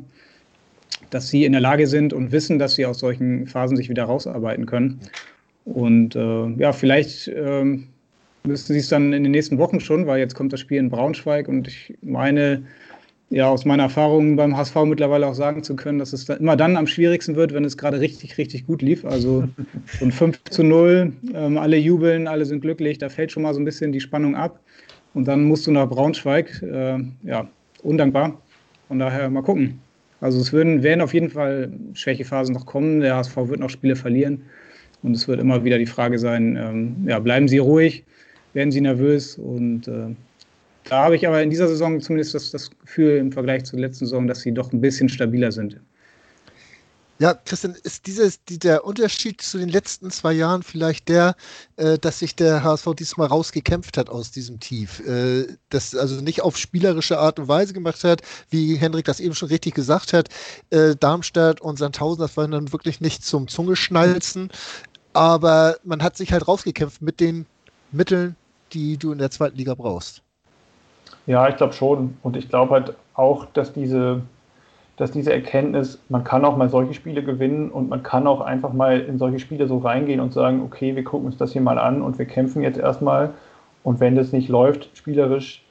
[1.11, 4.03] dass sie in der Lage sind und wissen, dass sie aus solchen Phasen sich wieder
[4.03, 4.99] rausarbeiten können.
[5.63, 7.77] Und äh, ja, vielleicht äh,
[8.45, 10.89] müssten sie es dann in den nächsten Wochen schon, weil jetzt kommt das Spiel in
[10.89, 12.63] Braunschweig und ich meine,
[13.33, 16.55] ja aus meiner Erfahrung beim HSV mittlerweile auch sagen zu können, dass es dann immer
[16.55, 19.05] dann am schwierigsten wird, wenn es gerade richtig, richtig gut lief.
[19.05, 19.47] Also
[19.99, 23.53] so ein 5 zu 0, ähm, alle jubeln, alle sind glücklich, da fällt schon mal
[23.53, 24.59] so ein bisschen die Spannung ab.
[25.15, 27.47] Und dann musst du nach Braunschweig, äh, ja,
[27.81, 28.39] undankbar.
[28.87, 29.79] Von daher mal gucken.
[30.21, 32.99] Also es würden, werden auf jeden Fall Schwächephasen noch kommen.
[32.99, 34.43] Der HSV wird noch Spiele verlieren.
[35.01, 38.05] Und es wird immer wieder die Frage sein, ähm, ja, bleiben Sie ruhig,
[38.53, 40.15] werden Sie nervös und äh,
[40.85, 44.05] da habe ich aber in dieser Saison zumindest das, das Gefühl im Vergleich zur letzten
[44.05, 45.79] Saison, dass sie doch ein bisschen stabiler sind.
[47.19, 51.35] Ja, Christian, ist dieses, die, der Unterschied zu den letzten zwei Jahren vielleicht der,
[51.77, 54.99] äh, dass sich der HSV diesmal rausgekämpft hat aus diesem Tief?
[55.07, 59.35] Äh, das also nicht auf spielerische Art und Weise gemacht hat, wie Hendrik das eben
[59.35, 60.29] schon richtig gesagt hat.
[60.71, 64.49] Äh, Darmstadt und Sandhausen, das waren dann wirklich nicht zum Zungeschnalzen.
[65.13, 67.45] Aber man hat sich halt rausgekämpft mit den
[67.91, 68.35] Mitteln,
[68.73, 70.21] die du in der zweiten Liga brauchst.
[71.25, 72.17] Ja, ich glaube schon.
[72.23, 74.21] Und ich glaube halt auch, dass diese,
[74.97, 78.73] dass diese Erkenntnis, man kann auch mal solche Spiele gewinnen und man kann auch einfach
[78.73, 81.77] mal in solche Spiele so reingehen und sagen, okay, wir gucken uns das hier mal
[81.77, 83.33] an und wir kämpfen jetzt erstmal.
[83.83, 85.63] Und wenn das nicht läuft, spielerisch,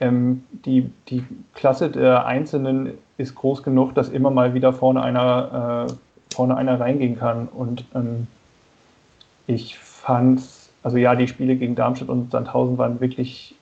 [0.00, 5.86] ähm, die, die Klasse der Einzelnen ist groß genug, dass immer mal wieder vorne einer,
[5.88, 7.48] äh, vorne einer reingehen kann.
[7.48, 8.26] Und ähm,
[9.46, 10.40] ich fand,
[10.84, 13.56] also ja, die Spiele gegen Darmstadt und Sandhausen waren wirklich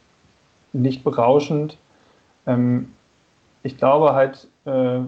[0.72, 1.78] nicht berauschend.
[2.46, 2.90] Ähm,
[3.62, 4.98] ich glaube halt, äh,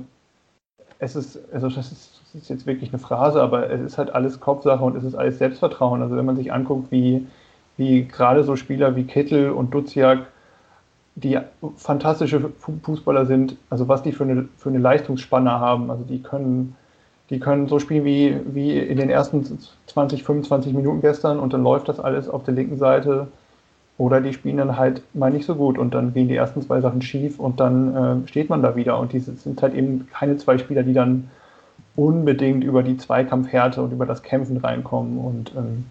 [1.01, 4.15] es ist, also das ist, das ist, jetzt wirklich eine Phrase, aber es ist halt
[4.15, 6.03] alles Kopfsache und es ist alles Selbstvertrauen.
[6.03, 7.27] Also wenn man sich anguckt, wie,
[7.77, 10.29] wie gerade so Spieler wie Kittel und Duziak,
[11.17, 11.39] die
[11.77, 16.77] fantastische Fußballer sind, also was die für eine, für eine Leistungsspanne haben, also die können,
[17.35, 21.65] die können so spielen wie, wie in den ersten 20, 25 Minuten gestern und dann
[21.65, 23.27] läuft das alles auf der linken Seite
[23.99, 26.81] oder die spielen dann halt mal nicht so gut und dann gehen die ersten zwei
[26.81, 29.01] Sachen schief und dann äh, steht man da wieder.
[29.01, 31.29] Und die sind halt eben keine zwei Spieler, die dann
[31.97, 35.19] unbedingt über die Zweikampfhärte und über das Kämpfen reinkommen.
[35.19, 35.87] Und ähm,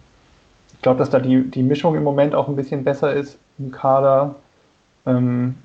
[0.72, 3.70] ich glaube, dass da die, die Mischung im Moment auch ein bisschen besser ist im
[3.70, 4.34] Kader.
[5.04, 5.56] Ähm,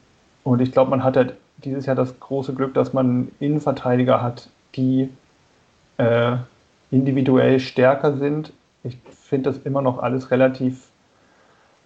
[0.43, 4.49] und ich glaube, man hat halt dieses Jahr das große Glück, dass man Innenverteidiger hat,
[4.75, 5.09] die
[5.99, 6.37] äh,
[6.91, 8.51] individuell stärker sind.
[8.83, 10.87] Ich finde das immer noch alles relativ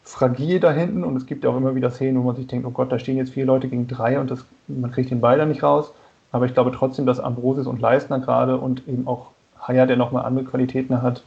[0.04, 2.66] fragil da hinten und es gibt ja auch immer wieder Szenen, wo man sich denkt,
[2.66, 5.38] oh Gott, da stehen jetzt vier Leute gegen drei und das, man kriegt den Ball
[5.38, 5.92] da nicht raus.
[6.32, 10.26] Aber ich glaube trotzdem, dass Ambrosius und Leistner gerade und eben auch Haya, der nochmal
[10.26, 11.24] andere Qualitäten hat,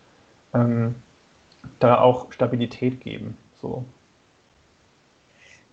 [0.52, 0.94] ähm,
[1.80, 3.36] da auch Stabilität geben.
[3.60, 3.84] So.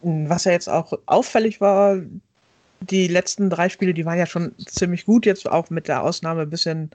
[0.02, 1.98] Was ja jetzt auch auffällig war,
[2.82, 6.42] die letzten drei Spiele, die waren ja schon ziemlich gut, jetzt auch mit der Ausnahme
[6.42, 6.92] ein bisschen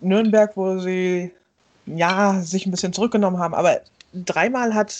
[0.00, 1.32] Nürnberg, wo sie
[1.86, 3.80] ja sich ein bisschen zurückgenommen haben, aber
[4.12, 4.94] dreimal hat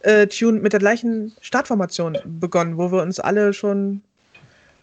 [0.00, 4.02] äh, Tune mit der gleichen Startformation begonnen, wo wir uns alle schon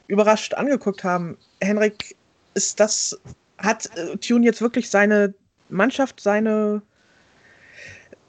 [0.08, 1.38] überrascht angeguckt haben.
[1.62, 2.16] Henrik,
[2.54, 3.20] ist das,
[3.58, 5.34] hat äh, Tune jetzt wirklich seine
[5.70, 6.82] Mannschaft, seine,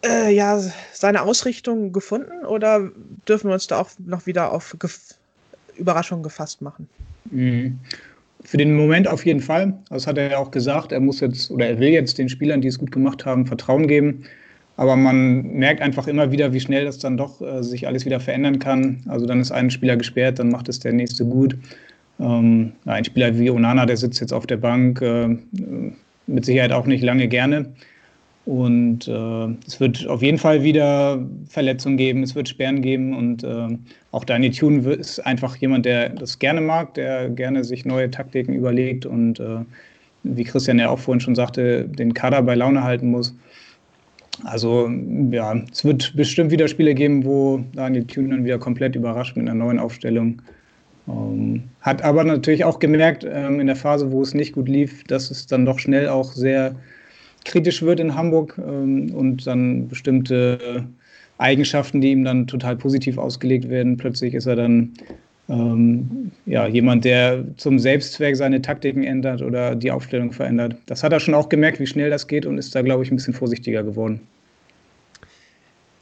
[0.04, 0.60] äh, ja,
[0.92, 2.90] seine Ausrichtung gefunden oder
[3.28, 5.14] dürfen wir uns da auch noch wieder auf Gef
[5.76, 6.88] Überraschungen gefasst machen?
[7.30, 7.78] Mhm.
[8.48, 9.74] Für den Moment auf jeden Fall.
[9.90, 10.90] Das hat er ja auch gesagt.
[10.90, 13.86] Er muss jetzt oder er will jetzt den Spielern, die es gut gemacht haben, Vertrauen
[13.86, 14.24] geben.
[14.78, 18.20] Aber man merkt einfach immer wieder, wie schnell das dann doch äh, sich alles wieder
[18.20, 19.00] verändern kann.
[19.06, 21.58] Also dann ist ein Spieler gesperrt, dann macht es der nächste gut.
[22.18, 25.36] Ähm, ein Spieler wie Onana, der sitzt jetzt auf der Bank, äh,
[26.26, 27.66] mit Sicherheit auch nicht lange gerne.
[28.48, 33.44] Und äh, es wird auf jeden Fall wieder Verletzungen geben, es wird Sperren geben und
[33.44, 33.76] äh,
[34.10, 38.54] auch Daniel Thune ist einfach jemand, der das gerne mag, der gerne sich neue Taktiken
[38.54, 39.58] überlegt und äh,
[40.22, 43.36] wie Christian ja auch vorhin schon sagte, den Kader bei Laune halten muss.
[44.44, 44.90] Also
[45.30, 49.46] ja, es wird bestimmt wieder Spiele geben, wo Daniel Thune dann wieder komplett überrascht mit
[49.46, 50.40] einer neuen Aufstellung.
[51.06, 55.04] Ähm, hat aber natürlich auch gemerkt ähm, in der Phase, wo es nicht gut lief,
[55.04, 56.74] dass es dann doch schnell auch sehr
[57.44, 60.86] kritisch wird in Hamburg ähm, und dann bestimmte
[61.38, 63.96] Eigenschaften, die ihm dann total positiv ausgelegt werden.
[63.96, 64.92] Plötzlich ist er dann
[65.48, 70.76] ähm, ja, jemand, der zum Selbstzweck seine Taktiken ändert oder die Aufstellung verändert.
[70.86, 73.10] Das hat er schon auch gemerkt, wie schnell das geht und ist da, glaube ich,
[73.10, 74.20] ein bisschen vorsichtiger geworden.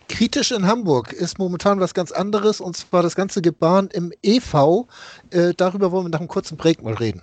[0.08, 4.86] Kritisch in Hamburg ist momentan was ganz anderes und zwar das ganze Gebaren im EV.
[5.30, 7.22] Äh, darüber wollen wir nach einem kurzen Break mal reden.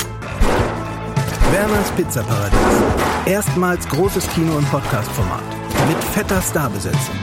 [1.51, 2.59] Werners Pizzaparadies.
[3.25, 5.43] Erstmals großes Kino- und Podcast-Format.
[5.89, 7.19] Mit fetter Starbesetzung.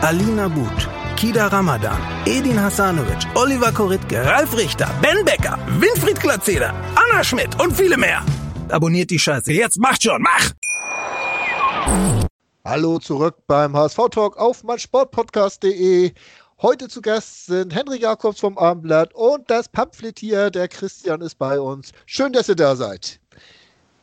[0.00, 1.96] Alina But, Kida Ramadan,
[2.26, 8.24] Edin Hasanovic, Oliver Koritke, Ralf Richter, Ben Becker, Winfried Glatzeder, Anna Schmidt und viele mehr.
[8.68, 9.52] Abonniert die Scheiße.
[9.52, 10.50] Jetzt macht schon, mach!
[12.64, 16.12] Hallo zurück beim HSV Talk auf meinsportpodcast.de.
[16.60, 21.60] Heute zu Gast sind Henry Jakobs vom Abendblatt und das Pamphlet der Christian ist bei
[21.60, 21.92] uns.
[22.06, 23.21] Schön, dass ihr da seid.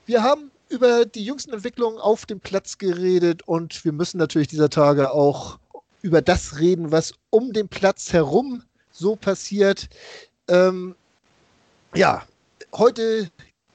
[0.09, 4.71] Wir haben über die jüngsten Entwicklungen auf dem Platz geredet und wir müssen natürlich dieser
[4.71, 5.59] Tage auch
[6.01, 9.87] über das reden, was um den Platz herum so passiert.
[10.47, 10.95] Ähm,
[11.93, 12.25] ja,
[12.73, 13.29] heute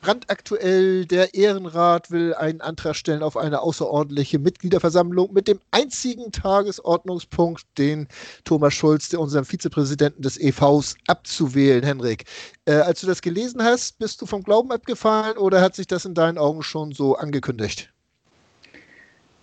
[0.04, 7.62] brandaktuell, der Ehrenrat will einen Antrag stellen auf eine außerordentliche Mitgliederversammlung mit dem einzigen Tagesordnungspunkt,
[7.78, 8.08] den
[8.44, 11.82] Thomas Schulz, unserem Vizepräsidenten des EVs, abzuwählen.
[11.82, 12.24] Henrik,
[12.66, 16.04] äh, als du das gelesen hast, bist du vom Glauben abgefallen oder hat sich das
[16.04, 17.93] in deinen Augen schon so angekündigt?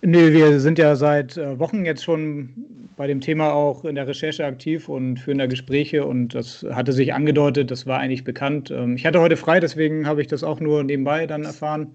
[0.04, 4.08] Nee, wir sind ja seit äh, Wochen jetzt schon bei dem Thema auch in der
[4.08, 8.72] Recherche aktiv und führen da Gespräche und das hatte sich angedeutet, das war eigentlich bekannt.
[8.72, 11.94] Ähm, ich hatte heute frei, deswegen habe ich das auch nur nebenbei dann erfahren.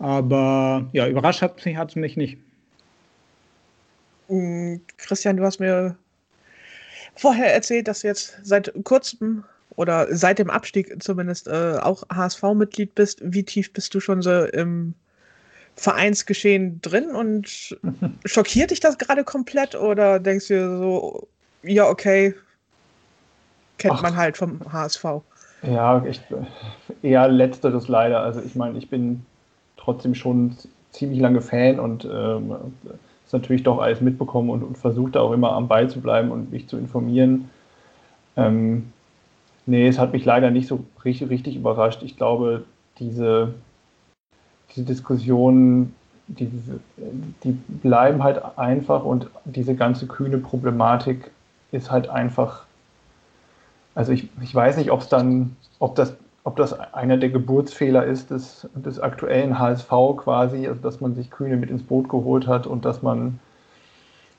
[0.00, 2.38] Aber ja, überrascht hat mich, hat mich nicht.
[4.28, 5.96] Mm, Christian, du hast mir
[7.14, 9.44] vorher erzählt, dass du jetzt seit kurzem
[9.76, 13.20] oder seit dem Abstieg zumindest äh, auch HSV-Mitglied bist.
[13.22, 14.94] Wie tief bist du schon so im
[15.78, 17.78] Vereinsgeschehen drin und
[18.24, 21.28] schockiert dich das gerade komplett oder denkst du dir so,
[21.62, 22.34] ja, okay,
[23.78, 24.02] kennt Ach.
[24.02, 25.04] man halt vom HSV?
[25.62, 26.20] Ja, ich,
[27.02, 28.20] eher letzteres leider.
[28.20, 29.24] Also ich meine, ich bin
[29.76, 30.56] trotzdem schon
[30.90, 32.54] ziemlich lange Fan und ähm,
[33.24, 36.50] ist natürlich doch alles mitbekommen und, und versucht auch immer am Ball zu bleiben und
[36.50, 37.50] mich zu informieren.
[38.36, 38.92] Ähm,
[39.66, 42.02] nee, es hat mich leider nicht so richtig, richtig überrascht.
[42.02, 42.64] Ich glaube,
[42.98, 43.54] diese
[44.74, 45.94] diese Diskussionen,
[46.28, 46.50] die,
[47.42, 51.30] die bleiben halt einfach und diese ganze kühne Problematik
[51.72, 52.64] ist halt einfach,
[53.94, 58.04] also ich, ich weiß nicht, ob es dann, ob das, ob das einer der Geburtsfehler
[58.04, 62.46] ist des, des aktuellen HSV quasi, also dass man sich Kühne mit ins Boot geholt
[62.46, 63.38] hat und dass man,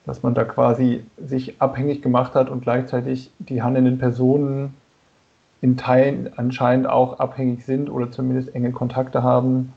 [0.05, 4.75] dass man da quasi sich abhängig gemacht hat und gleichzeitig die handelnden Personen
[5.61, 9.73] in Teilen anscheinend auch abhängig sind oder zumindest enge Kontakte haben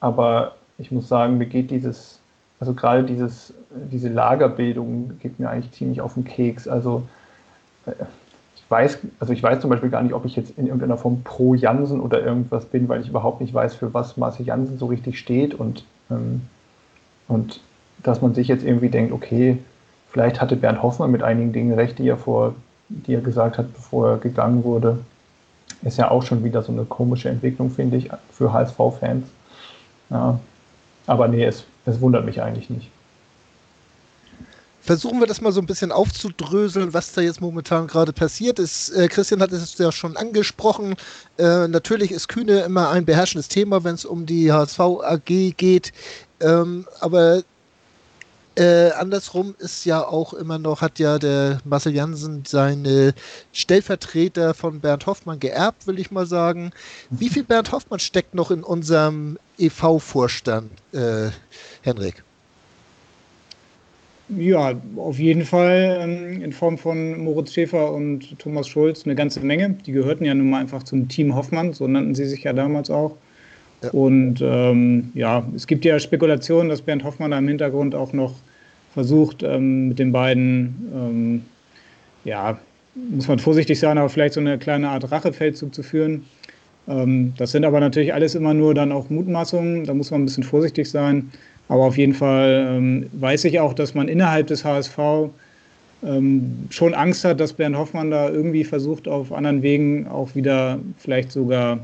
[0.00, 2.18] aber ich muss sagen, mir geht dieses,
[2.58, 3.54] also gerade dieses,
[3.90, 6.66] diese Lagerbildung geht mir eigentlich ziemlich auf den Keks.
[6.66, 7.02] Also
[7.86, 7.92] äh,
[8.56, 11.22] ich weiß, also ich weiß zum Beispiel gar nicht, ob ich jetzt in irgendeiner Form
[11.22, 14.86] pro Jansen oder irgendwas bin, weil ich überhaupt nicht weiß, für was Marcel Jansen so
[14.86, 16.42] richtig steht und, ähm,
[17.28, 17.60] und
[18.02, 19.58] dass man sich jetzt irgendwie denkt, okay,
[20.08, 22.54] vielleicht hatte Bernd Hoffmann mit einigen Dingen recht, die er vor,
[22.88, 24.98] die er gesagt hat, bevor er gegangen wurde.
[25.82, 29.24] Ist ja auch schon wieder so eine komische Entwicklung, finde ich, für HSV-Fans.
[30.10, 30.38] Ja.
[31.06, 32.90] Aber nee, es, es wundert mich eigentlich nicht.
[34.82, 38.88] Versuchen wir das mal so ein bisschen aufzudröseln, was da jetzt momentan gerade passiert ist.
[38.90, 40.96] Äh, Christian hat es ja schon angesprochen.
[41.38, 45.92] Äh, natürlich ist Kühne immer ein beherrschendes Thema, wenn es um die HSV AG geht.
[46.40, 47.42] Ähm, aber
[48.56, 53.14] Äh, andersrum ist ja auch immer noch, hat ja der Marcel Jansen seine
[53.52, 56.72] Stellvertreter von Bernd Hoffmann geerbt, will ich mal sagen.
[57.10, 61.30] Wie viel Bernd Hoffmann steckt noch in unserem EV-Vorstand, äh,
[61.82, 62.24] Henrik?
[64.36, 69.40] Ja, auf jeden Fall ähm, in Form von Moritz Schäfer und Thomas Schulz eine ganze
[69.40, 69.70] Menge.
[69.86, 72.90] Die gehörten ja nun mal einfach zum Team Hoffmann, so nannten sie sich ja damals
[72.90, 73.16] auch.
[73.92, 78.34] Und ähm, ja, es gibt ja Spekulationen, dass Bernd Hoffmann da im Hintergrund auch noch
[78.92, 81.42] versucht, ähm, mit den beiden, ähm,
[82.24, 82.58] ja,
[82.94, 86.24] muss man vorsichtig sein, aber vielleicht so eine kleine Art Rachefeldzug zu führen.
[86.88, 90.24] Ähm, das sind aber natürlich alles immer nur dann auch Mutmaßungen, da muss man ein
[90.26, 91.30] bisschen vorsichtig sein.
[91.68, 94.98] Aber auf jeden Fall ähm, weiß ich auch, dass man innerhalb des HSV
[96.02, 100.80] ähm, schon Angst hat, dass Bernd Hoffmann da irgendwie versucht, auf anderen Wegen auch wieder
[100.98, 101.78] vielleicht sogar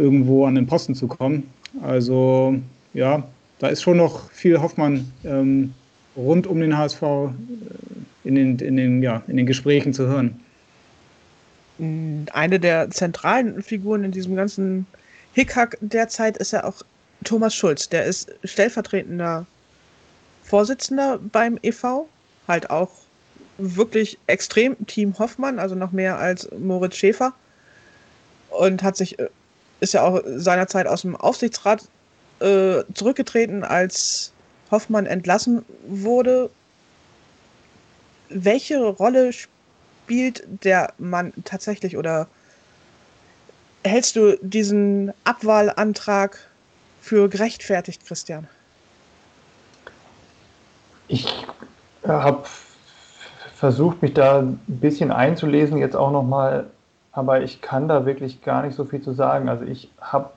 [0.00, 1.48] irgendwo an den Posten zu kommen.
[1.82, 2.56] Also
[2.94, 3.22] ja,
[3.58, 5.74] da ist schon noch viel Hoffmann ähm,
[6.16, 7.28] rund um den HSV äh,
[8.24, 10.40] in, den, in, den, ja, in den Gesprächen zu hören.
[12.32, 14.86] Eine der zentralen Figuren in diesem ganzen
[15.32, 16.82] Hickhack derzeit ist ja auch
[17.24, 17.88] Thomas Schulz.
[17.88, 19.46] Der ist stellvertretender
[20.42, 22.06] Vorsitzender beim EV,
[22.48, 22.90] halt auch
[23.58, 27.32] wirklich extrem Team Hoffmann, also noch mehr als Moritz Schäfer.
[28.50, 29.28] Und hat sich, äh,
[29.80, 31.88] ist ja auch seinerzeit aus dem Aufsichtsrat
[32.40, 34.32] äh, zurückgetreten, als
[34.70, 36.50] Hoffmann entlassen wurde.
[38.28, 42.28] Welche Rolle spielt der Mann tatsächlich oder
[43.84, 46.38] hältst du diesen Abwahlantrag
[47.00, 48.46] für gerechtfertigt, Christian?
[51.08, 51.26] Ich
[52.04, 52.44] äh, habe
[53.56, 56.70] versucht, mich da ein bisschen einzulesen, jetzt auch nochmal,
[57.12, 59.48] aber ich kann da wirklich gar nicht so viel zu sagen.
[59.48, 60.30] Also ich habe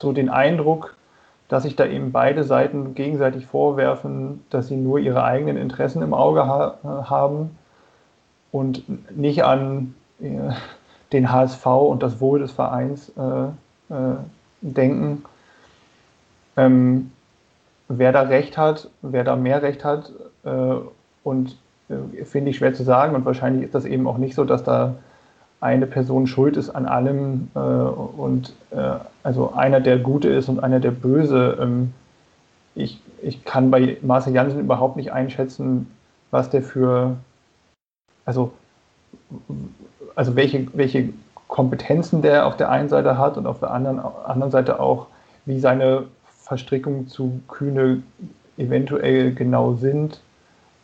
[0.00, 0.94] so den Eindruck,
[1.48, 6.14] dass sich da eben beide Seiten gegenseitig vorwerfen, dass sie nur ihre eigenen Interessen im
[6.14, 7.56] Auge ha haben
[8.50, 8.84] und
[9.16, 10.50] nicht an äh,
[11.12, 14.16] den HSV und das Wohl des Vereins äh, äh,
[14.60, 15.24] denken.
[16.56, 17.10] Ähm,
[17.88, 20.12] wer da Recht hat, wer da mehr Recht hat
[20.44, 20.74] äh,
[21.24, 21.56] und
[21.88, 24.64] äh, finde ich schwer zu sagen und wahrscheinlich ist das eben auch nicht so, dass
[24.64, 24.94] da
[25.62, 30.60] eine Person schuld ist an allem äh, und äh, also einer der Gute ist und
[30.60, 31.56] einer der Böse.
[31.60, 31.92] Ähm,
[32.74, 35.86] ich, ich kann bei Marcel Janssen überhaupt nicht einschätzen,
[36.32, 37.16] was der für,
[38.24, 38.52] also,
[40.16, 41.10] also welche, welche
[41.46, 45.06] Kompetenzen der auf der einen Seite hat und auf der anderen, anderen Seite auch,
[45.44, 46.04] wie seine
[46.40, 48.02] Verstrickungen zu Kühne
[48.56, 50.20] eventuell genau sind.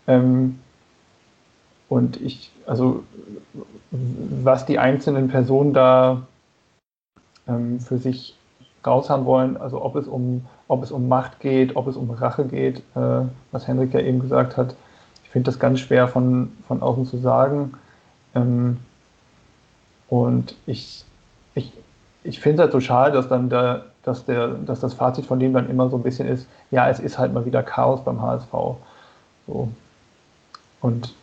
[0.07, 0.61] Ähm,
[1.89, 3.03] und ich, also
[3.91, 6.23] was die einzelnen Personen da
[7.47, 8.37] ähm, für sich
[8.87, 12.45] raushaben wollen, also ob es um, ob es um Macht geht, ob es um Rache
[12.45, 13.23] geht, äh,
[13.53, 14.77] was Henrik ja eben gesagt hat.
[15.25, 17.75] Ich finde das ganz schwer von, von außen zu sagen.
[18.35, 18.79] Ähm,
[20.09, 21.05] und ich,
[21.55, 21.73] ich,
[22.25, 25.39] ich finde es halt so schade, dass dann der, dass, der, dass das Fazit von
[25.39, 28.23] dem dann immer so ein bisschen ist, ja, es ist halt mal wieder Chaos beim
[28.23, 28.53] HSV.
[29.47, 29.69] So.
[30.81, 31.15] Und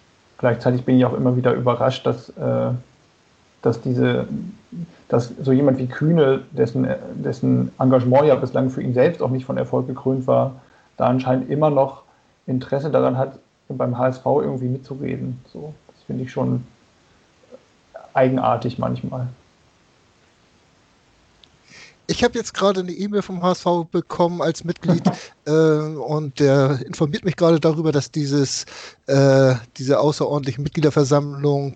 [0.46, 2.70] gleichzeitig bin ich auch immer wieder überrascht, dass, äh,
[3.64, 4.28] dass diese,
[5.08, 9.46] dass so jemand wie Kühne, dessen, dessen Engagement ja bislang für ihn selbst auch nicht
[9.46, 10.52] von Erfolg gekrönt war,
[10.98, 12.04] da anscheinend immer noch
[12.46, 15.42] Interesse daran hat, beim HSV irgendwie mitzureden.
[15.52, 16.64] So, das finde ich schon
[18.14, 19.26] eigenartig manchmal.
[22.08, 25.04] Ich habe jetzt gerade eine E-Mail vom HSV bekommen als Mitglied
[25.46, 28.66] äh, und der informiert mich gerade darüber, dass dieses,
[29.08, 31.76] äh, diese außerordentliche Mitgliederversammlung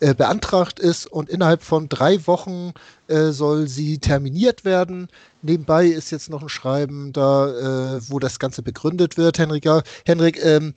[0.00, 2.72] äh, beantragt ist und innerhalb von drei Wochen
[3.06, 5.08] äh, soll sie terminiert werden.
[5.42, 9.68] Nebenbei ist jetzt noch ein Schreiben da, äh, wo das Ganze begründet wird, Henrik.
[10.04, 10.74] Henrik, ähm,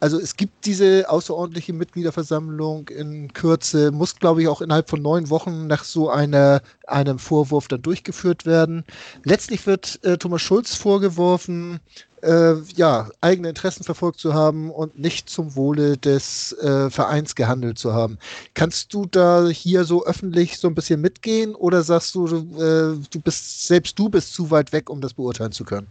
[0.00, 5.30] also es gibt diese außerordentliche Mitgliederversammlung in Kürze, muss, glaube ich, auch innerhalb von neun
[5.30, 8.84] Wochen nach so einer, einem Vorwurf dann durchgeführt werden.
[9.24, 11.80] Letztlich wird äh, Thomas Schulz vorgeworfen,
[12.22, 17.78] äh, ja, eigene Interessen verfolgt zu haben und nicht zum Wohle des äh, Vereins gehandelt
[17.78, 18.18] zu haben.
[18.54, 23.20] Kannst du da hier so öffentlich so ein bisschen mitgehen oder sagst du, äh, du
[23.22, 25.88] bist, selbst du bist zu weit weg, um das beurteilen zu können?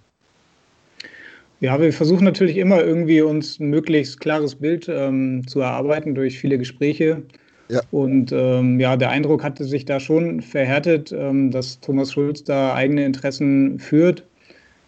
[1.61, 6.39] Ja, wir versuchen natürlich immer irgendwie uns ein möglichst klares Bild ähm, zu erarbeiten durch
[6.39, 7.21] viele Gespräche.
[7.67, 7.81] Ja.
[7.91, 12.73] Und ähm, ja, der Eindruck hatte sich da schon verhärtet, ähm, dass Thomas Schulz da
[12.73, 14.23] eigene Interessen führt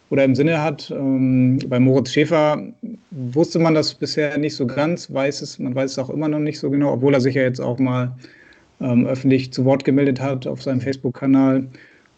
[0.09, 0.89] oder im Sinne hat.
[0.91, 2.63] Ähm, bei Moritz Schäfer
[3.11, 6.39] wusste man das bisher nicht so ganz, weiß es, man weiß es auch immer noch
[6.39, 8.15] nicht so genau, obwohl er sich ja jetzt auch mal
[8.79, 11.67] ähm, öffentlich zu Wort gemeldet hat auf seinem Facebook-Kanal.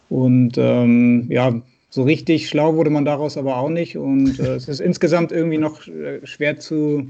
[0.10, 1.62] Und ähm, ja,
[1.94, 3.98] so richtig schlau wurde man daraus aber auch nicht.
[3.98, 7.08] Und äh, es ist insgesamt irgendwie noch äh, schwer zu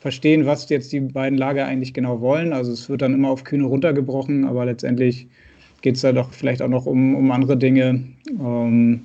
[0.00, 2.54] verstehen, was jetzt die beiden Lager eigentlich genau wollen.
[2.54, 5.26] Also es wird dann immer auf Kühne runtergebrochen, aber letztendlich
[5.82, 8.04] geht es da doch vielleicht auch noch um, um andere Dinge.
[8.40, 9.04] Ähm,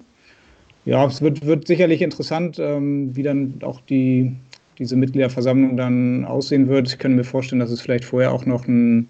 [0.86, 4.32] ja, es wird, wird sicherlich interessant, ähm, wie dann auch die,
[4.80, 6.88] diese Mitgliederversammlung dann aussehen wird.
[6.88, 9.10] Ich könnte mir vorstellen, dass es vielleicht vorher auch noch einen,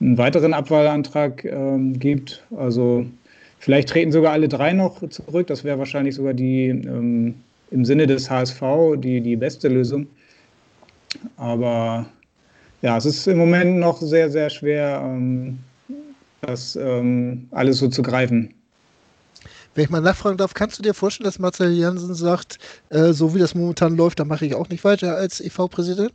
[0.00, 2.46] einen weiteren Abwahlantrag ähm, gibt.
[2.56, 3.06] Also
[3.58, 5.46] vielleicht treten sogar alle drei noch zurück.
[5.46, 7.34] Das wäre wahrscheinlich sogar die ähm,
[7.70, 8.62] im Sinne des HSV
[8.96, 10.06] die, die beste Lösung.
[11.36, 12.06] Aber
[12.82, 15.58] ja, es ist im Moment noch sehr, sehr schwer, ähm,
[16.42, 18.54] das ähm, alles so zu greifen.
[19.74, 22.58] Wenn ich mal nachfragen darf, kannst du dir vorstellen, dass Marcel Janssen sagt,
[22.90, 26.12] äh, so wie das momentan läuft, da mache ich auch nicht weiter als EV-Präsident?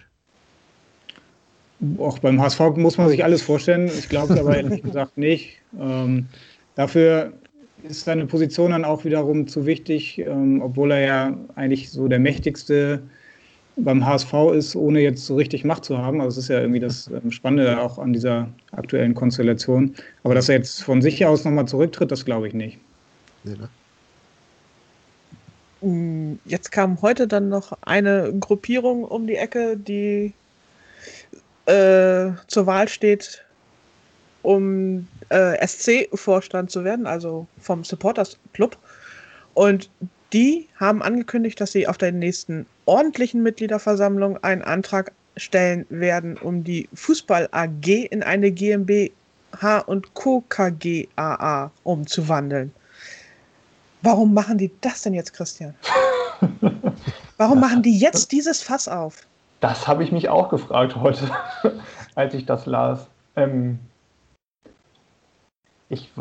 [1.98, 3.88] Auch beim HSV muss man sich alles vorstellen.
[3.88, 5.60] Ich glaube aber ehrlich gesagt nicht.
[5.80, 6.28] Ähm,
[6.76, 7.34] dafür
[7.84, 12.20] ist seine Position dann auch wiederum zu wichtig, ähm, obwohl er ja eigentlich so der
[12.20, 13.02] mächtigste
[13.76, 16.22] beim HSV ist, ohne jetzt so richtig Macht zu haben.
[16.22, 19.96] Also es ist ja irgendwie das ähm, Spannende auch an dieser aktuellen Konstellation.
[20.24, 22.78] Aber dass er jetzt von sich aus nochmal zurücktritt, das glaube ich nicht.
[23.44, 23.70] Nee, ne?
[25.82, 30.34] Mm, jetzt kam heute dann noch eine Gruppierung um die Ecke, die
[31.66, 33.44] äh, zur Wahl steht,
[34.44, 38.78] um äh, SC-Vorstand zu werden, also vom Supporters Club.
[39.56, 39.90] Und
[40.32, 46.64] die haben angekündigt, dass sie auf der nächsten ordentlichen Mitgliederversammlung einen Antrag stellen werden, um
[46.64, 50.44] die Fußball AG in eine GmbH und Co.
[50.50, 52.72] KGAA umzuwandeln.
[54.02, 55.74] Warum machen die das denn jetzt, Christian?
[57.38, 59.26] Warum machen die jetzt dieses Fass auf?
[59.62, 61.30] Das habe ich mich auch gefragt heute,
[62.16, 63.08] als ich das las.
[63.36, 63.80] Ähm,
[65.90, 66.12] ich,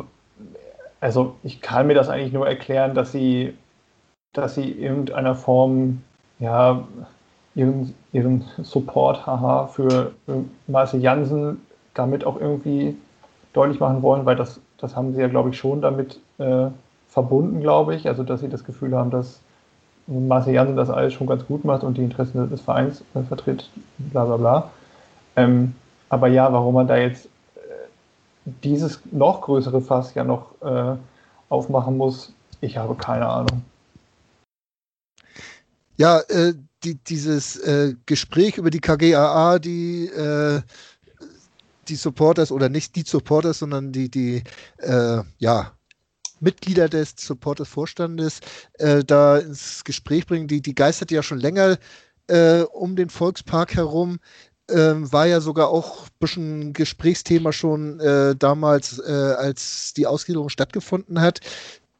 [1.00, 3.54] also ich kann mir das eigentlich nur erklären, dass sie,
[4.32, 6.02] dass sie irgendeiner Form
[6.38, 6.84] ja,
[7.54, 10.12] ihren, ihren Support haha, für
[10.66, 11.60] Marcel Jansen
[11.94, 12.96] damit auch irgendwie
[13.52, 16.68] deutlich machen wollen, weil das, das haben sie ja, glaube ich, schon damit äh,
[17.08, 18.08] verbunden, glaube ich.
[18.08, 19.40] Also, dass sie das Gefühl haben, dass
[20.06, 23.68] Marcel Janssen das alles schon ganz gut macht und die Interessen des Vereins äh, vertritt,
[23.98, 24.70] bla bla bla.
[25.36, 25.74] Ähm,
[26.08, 27.28] aber ja, warum man da jetzt
[28.44, 30.96] dieses noch größere Fass ja noch äh,
[31.48, 33.62] aufmachen muss, ich habe keine Ahnung.
[35.96, 40.62] Ja, äh, die, dieses äh, Gespräch über die KGAA, die äh,
[41.88, 44.44] die Supporters oder nicht die Supporters, sondern die, die
[45.38, 45.72] ja,
[46.42, 48.40] Mitglieder des Supporters-Vorstandes
[48.74, 50.48] äh, da ins Gespräch bringen.
[50.48, 51.78] Die, die geistert ja schon länger
[52.26, 54.18] äh, um den Volkspark herum.
[54.74, 60.48] Ähm, war ja sogar auch ein bisschen Gesprächsthema schon äh, damals, äh, als die Ausgliederung
[60.48, 61.40] stattgefunden hat.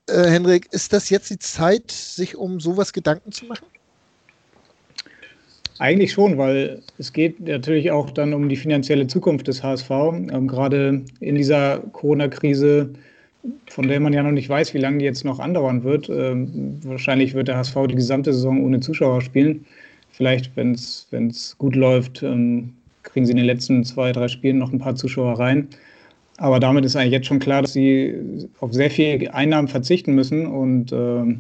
[0.09, 3.67] Äh, Henrik, ist das jetzt die Zeit, sich um sowas Gedanken zu machen?
[5.79, 9.91] Eigentlich schon, weil es geht natürlich auch dann um die finanzielle Zukunft des HSV.
[9.91, 12.91] Ähm, gerade in dieser Corona-Krise
[13.69, 16.09] von der man ja noch nicht weiß, wie lange die jetzt noch andauern wird.
[16.09, 19.65] Ähm, wahrscheinlich wird der HSV die gesamte Saison ohne Zuschauer spielen.
[20.13, 24.73] Vielleicht, wenn es gut läuft, ähm, kriegen sie in den letzten zwei, drei Spielen noch
[24.73, 25.69] ein paar Zuschauer rein.
[26.37, 30.47] Aber damit ist eigentlich jetzt schon klar, dass sie auf sehr viel Einnahmen verzichten müssen.
[30.47, 31.37] Und äh,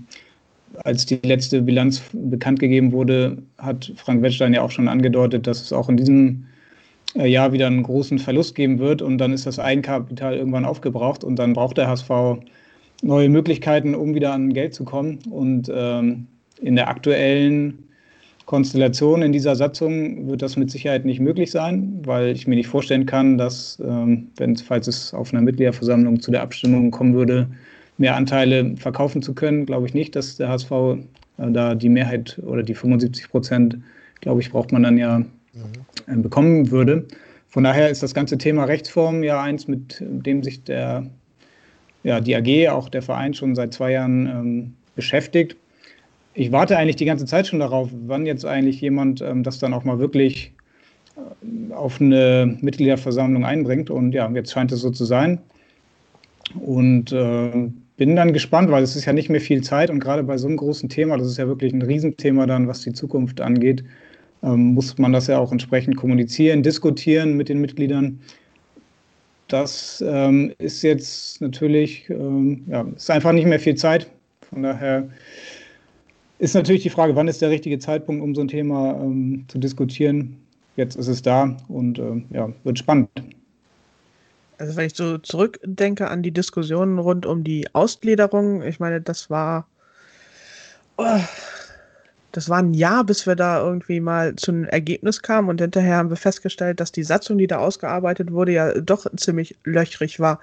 [0.84, 5.62] als die letzte Bilanz bekannt gegeben wurde, hat Frank Wettstein ja auch schon angedeutet, dass
[5.62, 6.46] es auch in diesem
[7.14, 11.24] äh, Jahr wieder einen großen Verlust geben wird und dann ist das Eigenkapital irgendwann aufgebraucht
[11.24, 12.10] und dann braucht der HSV
[13.02, 15.18] neue Möglichkeiten, um wieder an Geld zu kommen.
[15.30, 16.26] Und ähm,
[16.60, 17.88] in der aktuellen
[18.46, 22.68] Konstellation in dieser Satzung wird das mit Sicherheit nicht möglich sein, weil ich mir nicht
[22.68, 27.48] vorstellen kann, dass, ähm, wenn, falls es auf einer Mitgliederversammlung zu der Abstimmung kommen würde,
[27.98, 32.40] mehr Anteile verkaufen zu können, glaube ich nicht, dass der HSV äh, da die Mehrheit
[32.44, 33.78] oder die 75 Prozent,
[34.20, 35.22] glaube ich, braucht man dann ja
[36.06, 37.06] äh, bekommen würde.
[37.48, 41.06] Von daher ist das ganze Thema Rechtsform ja eins, mit dem sich der,
[42.02, 45.56] ja, die AG, auch der Verein schon seit zwei Jahren ähm, beschäftigt.
[46.34, 49.74] Ich warte eigentlich die ganze Zeit schon darauf, wann jetzt eigentlich jemand ähm, das dann
[49.74, 50.52] auch mal wirklich
[51.16, 53.90] äh, auf eine Mitgliederversammlung einbringt.
[53.90, 55.40] Und ja, jetzt scheint es so zu sein.
[56.60, 60.22] Und äh, bin dann gespannt, weil es ist ja nicht mehr viel Zeit und gerade
[60.22, 63.40] bei so einem großen Thema, das ist ja wirklich ein Riesenthema dann, was die Zukunft
[63.40, 63.84] angeht,
[64.42, 68.18] ähm, muss man das ja auch entsprechend kommunizieren, diskutieren mit den Mitgliedern.
[69.48, 74.10] Das ähm, ist jetzt natürlich, ähm, ja, ist einfach nicht mehr viel Zeit.
[74.48, 75.08] Von daher
[76.42, 79.58] ist natürlich die Frage, wann ist der richtige Zeitpunkt, um so ein Thema ähm, zu
[79.58, 80.36] diskutieren.
[80.74, 83.08] Jetzt ist es da und äh, ja, wird spannend.
[84.58, 89.30] Also wenn ich so zurückdenke an die Diskussionen rund um die Ausgliederung, ich meine, das
[89.30, 89.68] war
[92.32, 95.96] das war ein Jahr, bis wir da irgendwie mal zu einem Ergebnis kamen und hinterher
[95.96, 100.40] haben wir festgestellt, dass die Satzung, die da ausgearbeitet wurde, ja doch ziemlich löchrig war.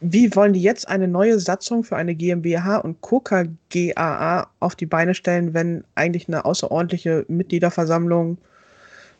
[0.00, 4.86] Wie wollen die jetzt eine neue Satzung für eine GmbH und Coca GAA auf die
[4.86, 8.38] Beine stellen, wenn eigentlich eine außerordentliche Mitgliederversammlung,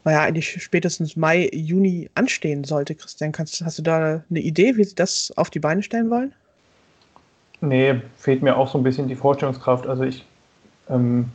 [0.04, 2.94] naja, eigentlich spätestens Mai, Juni anstehen sollte?
[2.94, 6.32] Christian, kannst, hast du da eine Idee, wie sie das auf die Beine stellen wollen?
[7.60, 9.86] Nee, fehlt mir auch so ein bisschen die Vorstellungskraft.
[9.86, 10.24] Also ich,
[10.88, 11.26] ähm,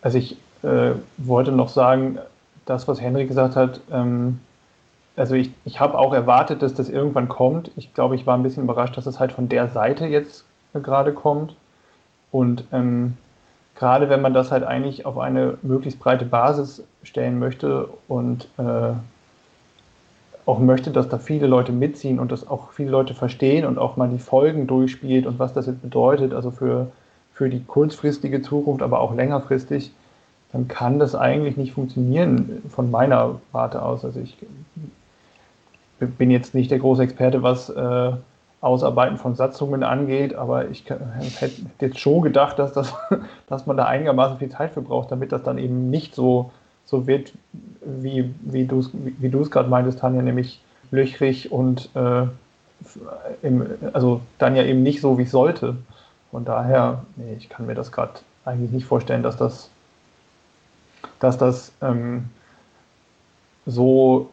[0.00, 2.18] also ich äh, wollte noch sagen,
[2.66, 4.38] das, was Henry gesagt hat, ähm,
[5.16, 7.70] also ich, ich habe auch erwartet, dass das irgendwann kommt.
[7.76, 11.12] Ich glaube, ich war ein bisschen überrascht, dass es halt von der Seite jetzt gerade
[11.12, 11.54] kommt.
[12.30, 13.16] Und ähm,
[13.74, 18.92] gerade wenn man das halt eigentlich auf eine möglichst breite Basis stellen möchte und äh,
[20.46, 23.96] auch möchte, dass da viele Leute mitziehen und das auch viele Leute verstehen und auch
[23.96, 26.90] mal die Folgen durchspielt und was das jetzt bedeutet, also für,
[27.32, 29.92] für die kurzfristige Zukunft, aber auch längerfristig,
[30.52, 34.04] dann kann das eigentlich nicht funktionieren von meiner Warte aus.
[34.04, 34.36] Also ich
[36.06, 38.12] bin jetzt nicht der große Experte, was äh,
[38.60, 42.94] Ausarbeiten von Satzungen angeht, aber ich hätte jetzt schon gedacht, dass, das,
[43.48, 46.52] dass man da einigermaßen viel Zeit für braucht, damit das dann eben nicht so,
[46.84, 47.32] so wird,
[47.82, 50.60] wie, wie du es wie, wie gerade meintest, Tanja, nämlich
[50.92, 52.26] löchrig und äh,
[53.42, 55.76] im, also dann ja eben nicht so, wie es sollte.
[56.30, 58.12] Von daher, nee, ich kann mir das gerade
[58.44, 59.70] eigentlich nicht vorstellen, dass das,
[61.18, 62.30] dass das ähm,
[63.66, 64.30] so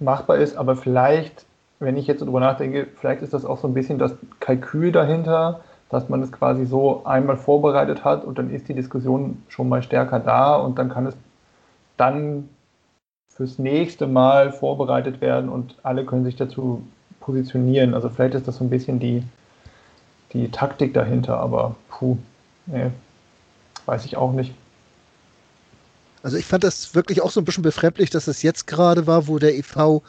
[0.00, 1.46] machbar ist, aber vielleicht,
[1.78, 5.60] wenn ich jetzt darüber nachdenke, vielleicht ist das auch so ein bisschen das Kalkül dahinter,
[5.90, 9.82] dass man es quasi so einmal vorbereitet hat und dann ist die Diskussion schon mal
[9.82, 11.16] stärker da und dann kann es
[11.96, 12.48] dann
[13.34, 16.82] fürs nächste Mal vorbereitet werden und alle können sich dazu
[17.20, 17.94] positionieren.
[17.94, 19.22] Also vielleicht ist das so ein bisschen die,
[20.32, 22.16] die Taktik dahinter, aber puh,
[22.66, 22.90] nee,
[23.86, 24.54] weiß ich auch nicht.
[26.22, 29.26] Also ich fand das wirklich auch so ein bisschen befremdlich, dass es jetzt gerade war,
[29.26, 30.02] wo der EV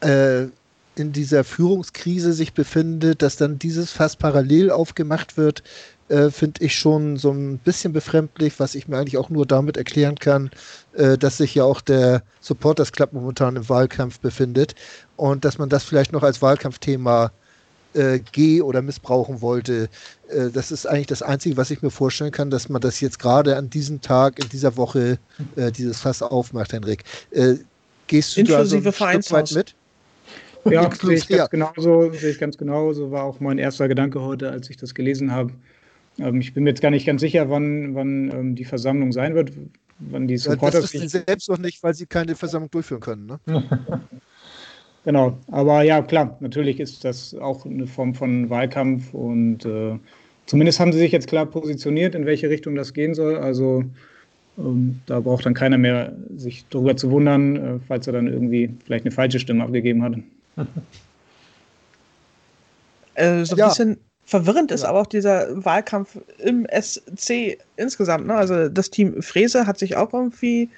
[0.00, 0.46] äh,
[0.94, 5.62] in dieser Führungskrise sich befindet, dass dann dieses fast parallel aufgemacht wird,
[6.08, 9.76] äh, finde ich schon so ein bisschen befremdlich, was ich mir eigentlich auch nur damit
[9.76, 10.50] erklären kann,
[10.92, 14.74] äh, dass sich ja auch der Supporters Club momentan im Wahlkampf befindet
[15.16, 17.32] und dass man das vielleicht noch als Wahlkampfthema
[17.94, 19.88] äh, geh- oder missbrauchen wollte.
[20.28, 23.18] Äh, das ist eigentlich das Einzige, was ich mir vorstellen kann, dass man das jetzt
[23.18, 25.18] gerade an diesem Tag, in dieser Woche,
[25.56, 27.04] äh, dieses Fass aufmacht, Henrik.
[27.30, 27.56] Äh,
[28.06, 29.74] gehst du Inklusive da so ein Stück weit mit?
[30.64, 32.92] Ja, sehe ich ganz genauso, sehe ich ganz genau.
[32.92, 35.52] So war auch mein erster Gedanke heute, als ich das gelesen habe.
[36.18, 39.34] Ähm, ich bin mir jetzt gar nicht ganz sicher, wann, wann ähm, die Versammlung sein
[39.34, 39.52] wird,
[39.98, 40.82] wann die Supporters.
[40.82, 43.26] Das wissen sie selbst noch nicht, weil sie keine Versammlung durchführen können.
[43.26, 43.40] Ne?
[45.04, 49.98] Genau, aber ja, klar, natürlich ist das auch eine Form von Wahlkampf und äh,
[50.46, 53.36] zumindest haben sie sich jetzt klar positioniert, in welche Richtung das gehen soll.
[53.36, 53.82] Also
[54.58, 58.72] ähm, da braucht dann keiner mehr sich darüber zu wundern, äh, falls er dann irgendwie
[58.84, 60.14] vielleicht eine falsche Stimme abgegeben hat.
[63.14, 63.68] Äh, so ein ja.
[63.68, 68.26] bisschen verwirrend ist aber auch dieser Wahlkampf im SC insgesamt.
[68.26, 68.34] Ne?
[68.34, 70.70] Also das Team Frese hat sich auch irgendwie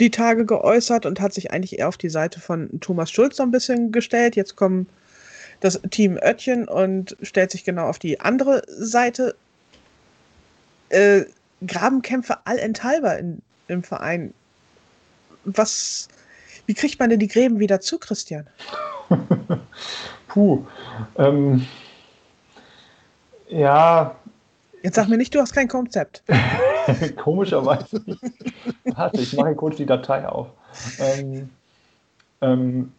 [0.00, 3.42] die Tage geäußert und hat sich eigentlich eher auf die Seite von Thomas Schulz so
[3.42, 4.36] ein bisschen gestellt.
[4.36, 4.88] Jetzt kommt
[5.60, 9.36] das Team Oettchen und stellt sich genau auf die andere Seite.
[10.88, 11.24] Äh,
[11.66, 14.34] Grabenkämpfe allenthalber in, im Verein.
[15.44, 16.08] Was,
[16.66, 18.46] wie kriegt man denn die Gräben wieder zu, Christian?
[20.28, 20.66] Puh.
[21.16, 21.66] Ähm,
[23.48, 24.16] ja,
[24.84, 26.22] Jetzt sag mir nicht, du hast kein Konzept.
[27.16, 28.02] Komischerweise.
[28.84, 30.48] Warte, ich mache kurz die Datei auf.
[30.98, 31.50] Ähm,
[32.40, 32.92] ähm,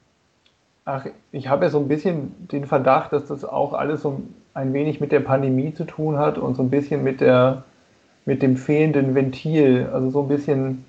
[0.85, 4.21] ach, ich habe ja so ein bisschen den Verdacht, dass das auch alles so
[4.53, 7.63] ein wenig mit der Pandemie zu tun hat und so ein bisschen mit der
[8.25, 9.87] mit dem fehlenden Ventil.
[9.93, 10.85] Also so ein bisschen,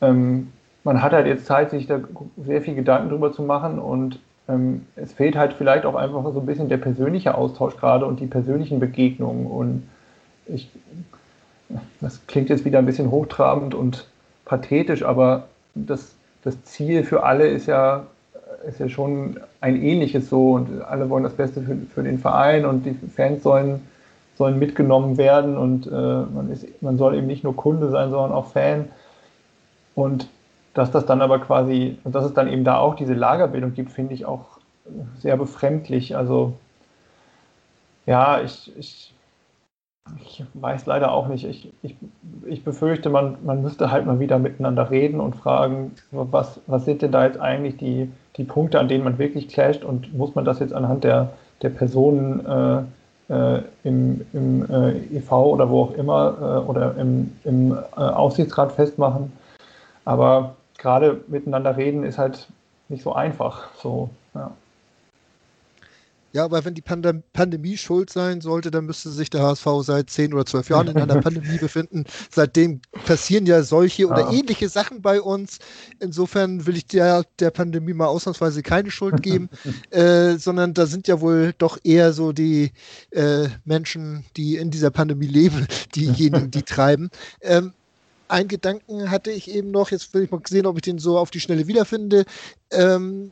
[0.00, 0.52] ähm,
[0.84, 2.00] man hat halt jetzt Zeit, sich da
[2.38, 6.40] sehr viel Gedanken drüber zu machen und ähm, es fehlt halt vielleicht auch einfach so
[6.40, 9.88] ein bisschen der persönliche Austausch gerade und die persönlichen Begegnungen und
[10.46, 10.70] ich,
[12.00, 14.06] das klingt jetzt wieder ein bisschen hochtrabend und
[14.44, 15.44] pathetisch, aber
[15.74, 18.06] das, das Ziel für alle ist ja,
[18.66, 22.64] ist ja schon ein ähnliches so und alle wollen das Beste für, für den Verein
[22.64, 23.86] und die Fans sollen,
[24.36, 28.32] sollen mitgenommen werden und äh, man, ist, man soll eben nicht nur Kunde sein, sondern
[28.32, 28.86] auch Fan.
[29.94, 30.28] Und
[30.74, 33.90] dass das dann aber quasi, und dass es dann eben da auch diese Lagerbildung gibt,
[33.90, 34.58] finde ich auch
[35.18, 36.16] sehr befremdlich.
[36.16, 36.54] Also
[38.06, 39.12] ja, ich, ich
[40.20, 41.44] ich weiß leider auch nicht.
[41.44, 41.96] Ich, ich,
[42.46, 47.02] ich befürchte, man, man müsste halt mal wieder miteinander reden und fragen, was, was sind
[47.02, 50.44] denn da jetzt eigentlich die, die Punkte, an denen man wirklich clasht und muss man
[50.44, 51.30] das jetzt anhand der,
[51.62, 52.82] der Personen äh,
[53.28, 58.72] äh, im, im äh, EV oder wo auch immer äh, oder im, im äh, Aufsichtsrat
[58.72, 59.32] festmachen.
[60.04, 62.48] Aber gerade miteinander reden ist halt
[62.88, 63.68] nicht so einfach.
[63.76, 64.50] So, ja.
[66.32, 70.10] Ja, aber wenn die Pandem Pandemie schuld sein sollte, dann müsste sich der HSV seit
[70.10, 72.04] zehn oder zwölf Jahren in einer Pandemie befinden.
[72.30, 74.32] Seitdem passieren ja solche oder ja.
[74.32, 75.58] ähnliche Sachen bei uns.
[76.00, 79.48] Insofern will ich der, der Pandemie mal ausnahmsweise keine Schuld geben,
[79.90, 82.72] äh, sondern da sind ja wohl doch eher so die
[83.10, 87.08] äh, Menschen, die in dieser Pandemie leben, diejenigen, die treiben.
[87.40, 87.72] Ähm,
[88.28, 91.16] ein Gedanken hatte ich eben noch, jetzt will ich mal sehen, ob ich den so
[91.16, 92.26] auf die Schnelle wiederfinde.
[92.70, 93.30] Ähm,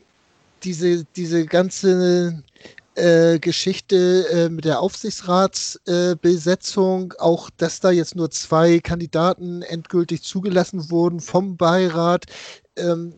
[0.64, 2.42] diese, diese ganze
[2.96, 10.22] äh, Geschichte äh, mit der Aufsichtsratsbesetzung, äh, auch dass da jetzt nur zwei Kandidaten endgültig
[10.22, 12.26] zugelassen wurden vom Beirat.
[12.76, 13.14] Ähm,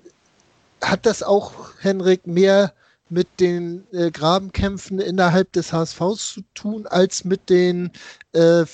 [0.83, 2.74] hat das auch, Henrik, mehr
[3.09, 7.91] mit den äh, Grabenkämpfen innerhalb des HSVs zu tun, als mit den
[8.33, 8.64] äh,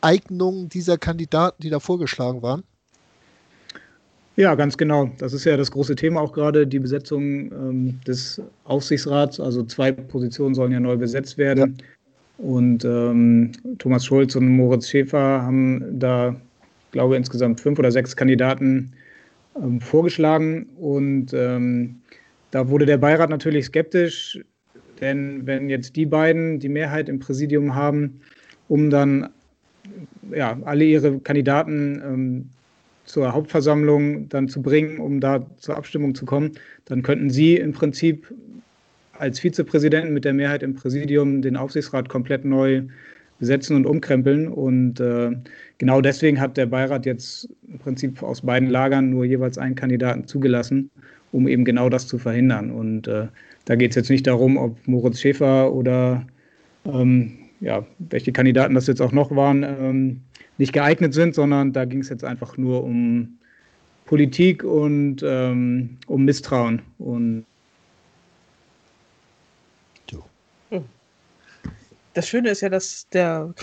[0.00, 2.64] Eignungen dieser Kandidaten, die da vorgeschlagen waren?
[4.36, 5.10] Ja, ganz genau.
[5.18, 9.38] Das ist ja das große Thema auch gerade, die Besetzung ähm, des Aufsichtsrats.
[9.38, 11.76] Also zwei Positionen sollen ja neu besetzt werden.
[11.78, 11.84] Ja.
[12.38, 16.34] Und ähm, Thomas Schulz und Moritz Schäfer haben da,
[16.92, 18.92] glaube ich, insgesamt fünf oder sechs Kandidaten
[19.56, 20.66] ähm, vorgeschlagen.
[20.78, 21.96] Und ähm,
[22.50, 24.40] da wurde der Beirat natürlich skeptisch,
[25.00, 28.20] denn wenn jetzt die beiden die Mehrheit im Präsidium haben,
[28.68, 29.28] um dann
[30.34, 32.50] ja, alle ihre Kandidaten ähm,
[33.04, 36.52] zur Hauptversammlung dann zu bringen, um da zur Abstimmung zu kommen,
[36.84, 38.32] dann könnten Sie im Prinzip
[39.18, 42.82] als Vizepräsidenten mit der Mehrheit im Präsidium den Aufsichtsrat komplett neu
[43.38, 44.48] besetzen und umkrempeln.
[44.48, 45.32] Und äh,
[45.78, 50.26] genau deswegen hat der Beirat jetzt im Prinzip aus beiden Lagern nur jeweils einen Kandidaten
[50.26, 50.90] zugelassen,
[51.32, 52.70] um eben genau das zu verhindern.
[52.70, 53.26] Und äh,
[53.64, 56.26] da geht es jetzt nicht darum, ob Moritz Schäfer oder
[56.84, 60.20] ähm, ja, welche Kandidaten das jetzt auch noch waren, ähm,
[60.58, 63.38] nicht geeignet sind, sondern da ging es jetzt einfach nur um
[64.06, 66.82] Politik und ähm, um Misstrauen.
[66.98, 67.46] Und
[72.14, 73.54] das Schöne ist ja, dass der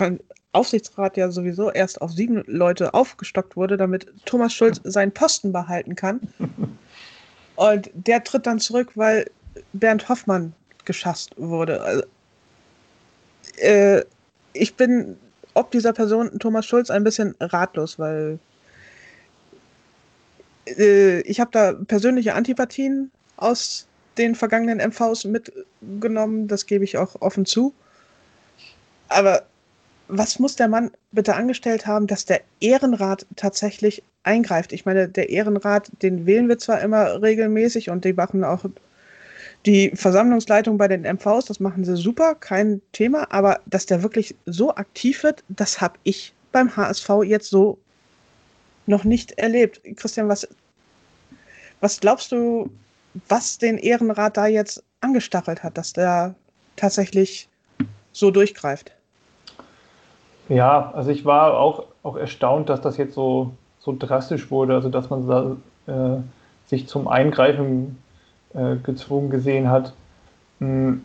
[0.52, 5.94] Aufsichtsrat ja sowieso erst auf sieben Leute aufgestockt wurde, damit Thomas Schulz seinen Posten behalten
[5.94, 6.20] kann.
[7.56, 9.30] Und der tritt dann zurück, weil
[9.72, 10.52] Bernd Hoffmann
[10.84, 11.80] geschasst wurde.
[11.82, 12.02] Also,
[13.58, 14.02] äh,
[14.52, 15.16] ich bin
[15.54, 18.38] ob dieser Person Thomas Schulz ein bisschen ratlos, weil
[20.66, 23.86] äh, ich habe da persönliche Antipathien aus
[24.18, 27.72] den vergangenen MVs mitgenommen, das gebe ich auch offen zu.
[29.08, 29.42] Aber
[30.08, 34.72] was muss der Mann bitte angestellt haben, dass der Ehrenrat tatsächlich eingreift?
[34.72, 38.64] Ich meine, der Ehrenrat, den wählen wir zwar immer regelmäßig und die machen auch
[39.66, 44.34] die Versammlungsleitung bei den MVs, das machen sie super, kein Thema, aber dass der wirklich
[44.46, 47.78] so aktiv wird, das habe ich beim HSV jetzt so
[48.86, 49.80] noch nicht erlebt.
[49.96, 50.48] Christian, was,
[51.80, 52.70] was glaubst du,
[53.28, 56.34] was den Ehrenrat da jetzt angestachelt hat, dass der
[56.76, 57.48] tatsächlich
[58.12, 58.92] so durchgreift?
[60.48, 64.88] Ja, also ich war auch, auch erstaunt, dass das jetzt so, so drastisch wurde, also
[64.88, 65.56] dass man da,
[65.86, 66.20] äh,
[66.66, 67.98] sich zum Eingreifen
[68.54, 69.92] äh, gezwungen gesehen hat.
[70.58, 71.02] Hm,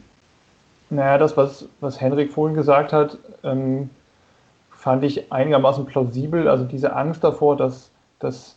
[0.89, 3.89] naja, das, was, was Henrik vorhin gesagt hat, ähm,
[4.71, 6.47] fand ich einigermaßen plausibel.
[6.47, 7.89] Also diese Angst davor, dass,
[8.19, 8.55] dass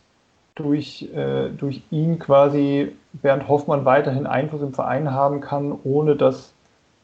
[0.55, 6.53] durch, äh, durch ihn quasi Bernd Hoffmann weiterhin Einfluss im Verein haben kann, ohne dass,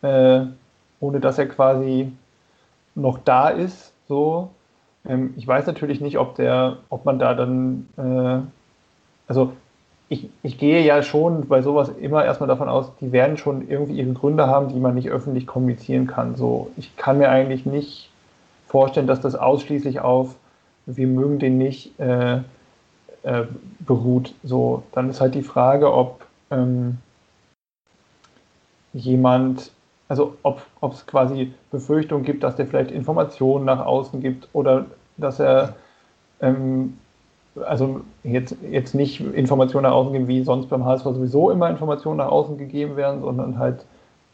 [0.01, 0.41] äh,
[0.99, 2.11] ohne dass er quasi
[2.93, 3.93] noch da ist.
[4.07, 4.49] So.
[5.07, 8.45] Ähm, ich weiß natürlich nicht, ob der, ob man da dann, äh,
[9.27, 9.53] also
[10.09, 13.99] ich, ich gehe ja schon bei sowas immer erstmal davon aus, die werden schon irgendwie
[13.99, 16.35] ihre Gründe haben, die man nicht öffentlich kommunizieren kann.
[16.35, 18.09] So, ich kann mir eigentlich nicht
[18.67, 20.35] vorstellen, dass das ausschließlich auf
[20.85, 22.37] wir mögen den nicht äh,
[23.23, 23.45] äh,
[23.79, 24.33] beruht.
[24.43, 26.99] So, dann ist halt die Frage, ob ähm,
[28.93, 29.71] jemand,
[30.07, 30.61] also ob
[30.93, 34.85] es quasi Befürchtungen gibt, dass der vielleicht Informationen nach außen gibt oder
[35.17, 35.75] dass er
[36.41, 36.97] ähm,
[37.63, 42.17] also jetzt, jetzt nicht Informationen nach außen geben, wie sonst beim HSV sowieso immer Informationen
[42.17, 43.85] nach außen gegeben werden, sondern halt,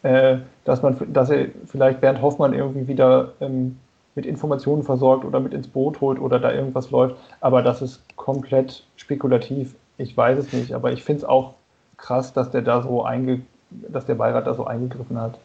[0.03, 3.77] äh, dass man, dass er vielleicht Bernd Hoffmann irgendwie wieder ähm,
[4.15, 7.15] mit Informationen versorgt oder mit ins Boot holt oder da irgendwas läuft.
[7.39, 9.75] Aber das ist komplett spekulativ.
[9.97, 11.53] Ich weiß es nicht, aber ich finde es auch
[11.97, 13.41] krass, dass der da so einge
[13.71, 15.37] dass der Beirat da so eingegriffen hat.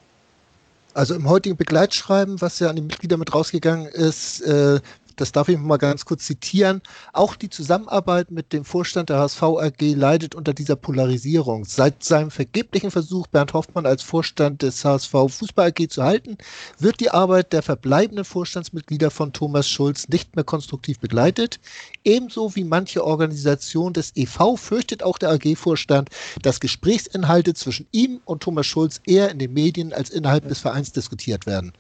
[0.95, 4.81] Also im heutigen Begleitschreiben, was ja an die Mitglieder mit rausgegangen ist, äh,
[5.17, 9.43] das darf ich mal ganz kurz zitieren, auch die Zusammenarbeit mit dem Vorstand der HSV
[9.43, 11.65] AG leidet unter dieser Polarisierung.
[11.65, 16.37] Seit seinem vergeblichen Versuch, Bernd Hoffmann als Vorstand des HSV Fußball AG zu halten,
[16.79, 21.61] wird die Arbeit der verbleibenden Vorstandsmitglieder von Thomas Schulz nicht mehr konstruktiv begleitet.
[22.05, 26.11] Ebenso wie manche Organisation des EV fürchtet auch der AG-Vorstand,
[26.43, 30.93] dass Gesprächsinhalte zwischen ihm und Thomas Schulz eher in den Medien als innerhalb des Vereins
[30.93, 31.73] diskutiert werden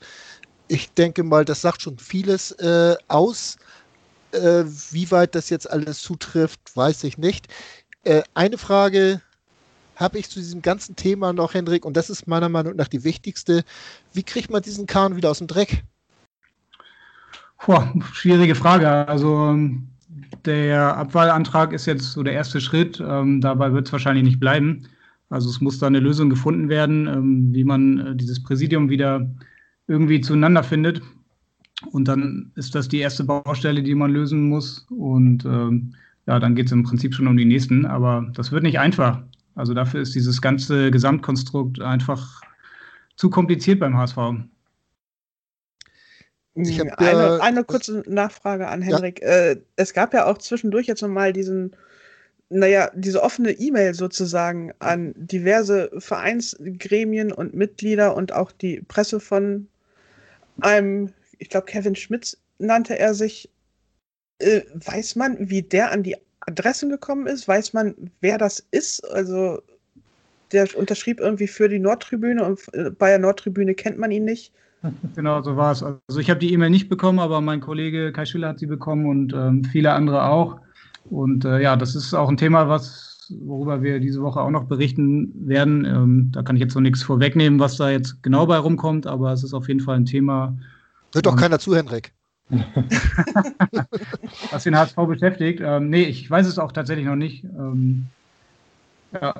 [0.68, 3.56] ich denke mal, das sagt schon vieles äh, aus.
[4.32, 7.46] Äh, wie weit das jetzt alles zutrifft, weiß ich nicht.
[8.04, 9.20] Äh, eine Frage
[9.94, 13.04] habe ich zu diesem ganzen Thema noch, Hendrik, und das ist meiner Meinung nach die
[13.04, 13.64] wichtigste.
[14.12, 15.84] Wie kriegt man diesen Kahn wieder aus dem Dreck?
[17.58, 19.08] Puh, schwierige Frage.
[19.08, 19.56] Also
[20.44, 23.00] der Abwahlantrag ist jetzt so der erste Schritt.
[23.00, 24.86] Ähm, dabei wird es wahrscheinlich nicht bleiben.
[25.30, 29.28] Also es muss da eine Lösung gefunden werden, ähm, wie man äh, dieses Präsidium wieder
[29.88, 31.02] irgendwie zueinander findet.
[31.92, 34.86] Und dann ist das die erste Baustelle, die man lösen muss.
[34.90, 35.94] Und ähm,
[36.26, 37.86] ja, dann geht es im Prinzip schon um die nächsten.
[37.86, 39.22] Aber das wird nicht einfach.
[39.54, 42.40] Also dafür ist dieses ganze Gesamtkonstrukt einfach
[43.16, 44.18] zu kompliziert beim HSV.
[46.54, 49.20] Ich hab, eine, eine kurze Nachfrage an Henrik.
[49.20, 49.28] Ja.
[49.28, 51.76] Äh, es gab ja auch zwischendurch jetzt nochmal diesen,
[52.48, 59.68] naja, diese offene E-Mail sozusagen an diverse Vereinsgremien und Mitglieder und auch die Presse von
[60.60, 63.50] einem, ich glaube, Kevin Schmitz nannte er sich.
[64.38, 67.48] Äh, weiß man, wie der an die Adressen gekommen ist?
[67.48, 69.00] Weiß man, wer das ist?
[69.10, 69.62] Also,
[70.52, 74.52] der unterschrieb irgendwie für die Nordtribüne und äh, bei der Nordtribüne kennt man ihn nicht.
[75.16, 75.82] Genau, so war es.
[75.82, 79.06] Also ich habe die E-Mail nicht bekommen, aber mein Kollege Kai Schiller hat sie bekommen
[79.06, 80.60] und ähm, viele andere auch.
[81.10, 84.64] Und äh, ja, das ist auch ein Thema, was, worüber wir diese Woche auch noch
[84.64, 85.84] berichten werden.
[85.84, 89.32] Ähm, da kann ich jetzt noch nichts vorwegnehmen, was da jetzt genau bei rumkommt, aber
[89.32, 90.56] es ist auf jeden Fall ein Thema.
[91.12, 92.12] Hört doch ähm, keiner zu, Henrik.
[94.50, 95.60] was den HSV beschäftigt.
[95.62, 97.44] Ähm, nee, ich weiß es auch tatsächlich noch nicht.
[97.44, 98.06] Ähm,
[99.12, 99.34] ja,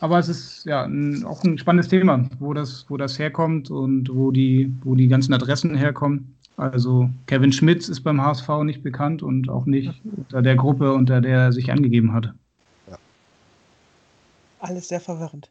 [0.00, 4.08] aber es ist ja ein, auch ein spannendes Thema, wo das, wo das herkommt und
[4.12, 6.34] wo die, wo die ganzen Adressen herkommen.
[6.56, 11.20] Also Kevin Schmitz ist beim HSV nicht bekannt und auch nicht unter der Gruppe, unter
[11.20, 12.34] der er sich angegeben hat.
[14.70, 15.50] Alles sehr verwirrend.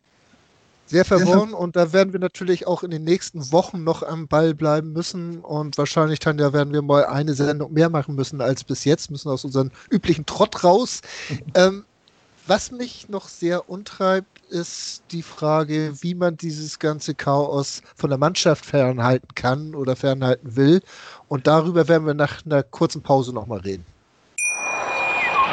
[0.85, 4.55] Sehr verworren und da werden wir natürlich auch in den nächsten Wochen noch am Ball
[4.55, 8.85] bleiben müssen und wahrscheinlich, Tanja, werden wir mal eine Sendung mehr machen müssen als bis
[8.85, 11.01] jetzt, müssen aus unserem üblichen Trott raus.
[11.53, 11.83] ähm,
[12.47, 18.17] was mich noch sehr untreibt, ist die Frage, wie man dieses ganze Chaos von der
[18.17, 20.81] Mannschaft fernhalten kann oder fernhalten will.
[21.27, 23.85] Und darüber werden wir nach einer kurzen Pause nochmal reden.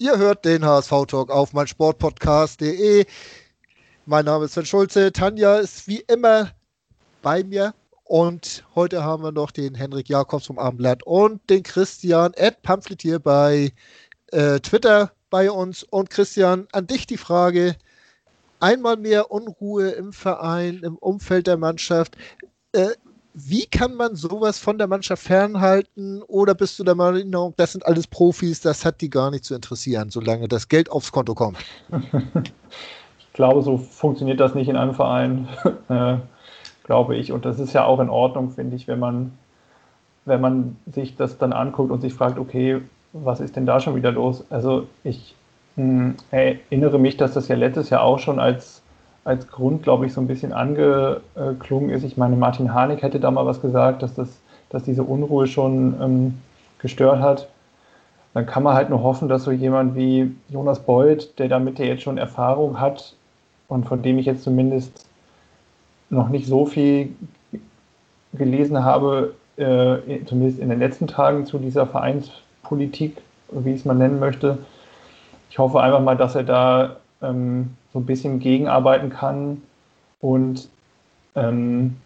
[0.00, 3.04] Ihr hört den HSV-Talk auf meinsportpodcast.de.
[4.06, 5.12] Mein Name ist Sven Schulze.
[5.12, 6.52] Tanja ist wie immer
[7.20, 7.74] bei mir.
[8.04, 13.22] Und heute haben wir noch den Henrik Jakobs vom Abendblatt und den Christian Ed Pamphlet
[13.22, 13.74] bei
[14.28, 15.82] äh, Twitter bei uns.
[15.82, 17.76] Und Christian, an dich die Frage:
[18.58, 22.16] Einmal mehr Unruhe im Verein, im Umfeld der Mannschaft.
[22.72, 22.88] Äh,
[23.34, 26.22] wie kann man sowas von der Mannschaft fernhalten?
[26.22, 29.54] Oder bist du der Meinung, das sind alles Profis, das hat die gar nicht zu
[29.54, 31.58] interessieren, solange das Geld aufs Konto kommt?
[33.30, 35.48] Ich glaube, so funktioniert das nicht in einem Verein,
[35.88, 36.16] äh,
[36.82, 37.30] glaube ich.
[37.30, 39.38] Und das ist ja auch in Ordnung, finde ich, wenn man,
[40.24, 43.94] wenn man sich das dann anguckt und sich fragt, okay, was ist denn da schon
[43.94, 44.44] wieder los?
[44.50, 45.36] Also ich
[45.76, 48.82] mh, hm, erinnere mich, dass das ja letztes Jahr auch schon als,
[49.30, 52.02] als Grund, glaube ich, so ein bisschen angeklungen ist.
[52.02, 54.28] Ich meine, Martin Harnik hätte da mal was gesagt, dass, das,
[54.70, 56.34] dass diese Unruhe schon ähm,
[56.80, 57.48] gestört hat.
[58.34, 61.84] Dann kann man halt nur hoffen, dass so jemand wie Jonas Beuth, der damit ja
[61.84, 63.14] jetzt schon Erfahrung hat
[63.68, 65.06] und von dem ich jetzt zumindest
[66.10, 67.14] noch nicht so viel
[68.32, 72.32] gelesen habe, äh, zumindest in den letzten Tagen zu dieser Vereins
[72.64, 73.16] Politik,
[73.52, 74.58] wie ich es mal nennen möchte.
[75.50, 79.62] Ich hoffe einfach mal, dass er da ähm, so ein bisschen gegenarbeiten kann.
[80.20, 80.68] Und
[81.34, 81.96] ähm,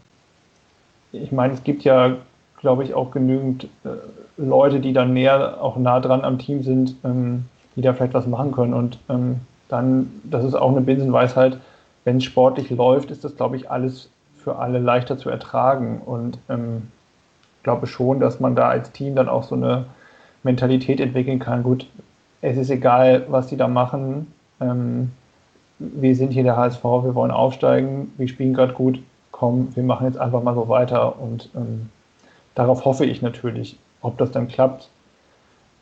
[1.12, 2.16] ich meine, es gibt ja,
[2.60, 3.88] glaube ich, auch genügend äh,
[4.36, 7.44] Leute, die dann näher, auch nah dran am Team sind, ähm,
[7.76, 8.74] die da vielleicht was machen können.
[8.74, 11.58] Und ähm, dann, das ist auch eine Binsenweisheit,
[12.04, 16.02] wenn es sportlich läuft, ist das, glaube ich, alles für alle leichter zu ertragen.
[16.04, 16.88] Und ähm,
[17.62, 19.86] glaube schon, dass man da als Team dann auch so eine
[20.44, 21.62] Mentalität entwickeln kann.
[21.62, 21.88] Gut,
[22.42, 24.32] es ist egal, was die da machen.
[24.60, 25.10] Ähm,
[25.78, 29.00] wir sind hier der HSV, wir wollen aufsteigen, wir spielen gerade gut,
[29.32, 31.88] komm, wir machen jetzt einfach mal so weiter und ähm,
[32.54, 33.76] darauf hoffe ich natürlich.
[34.00, 34.88] Ob das dann klappt,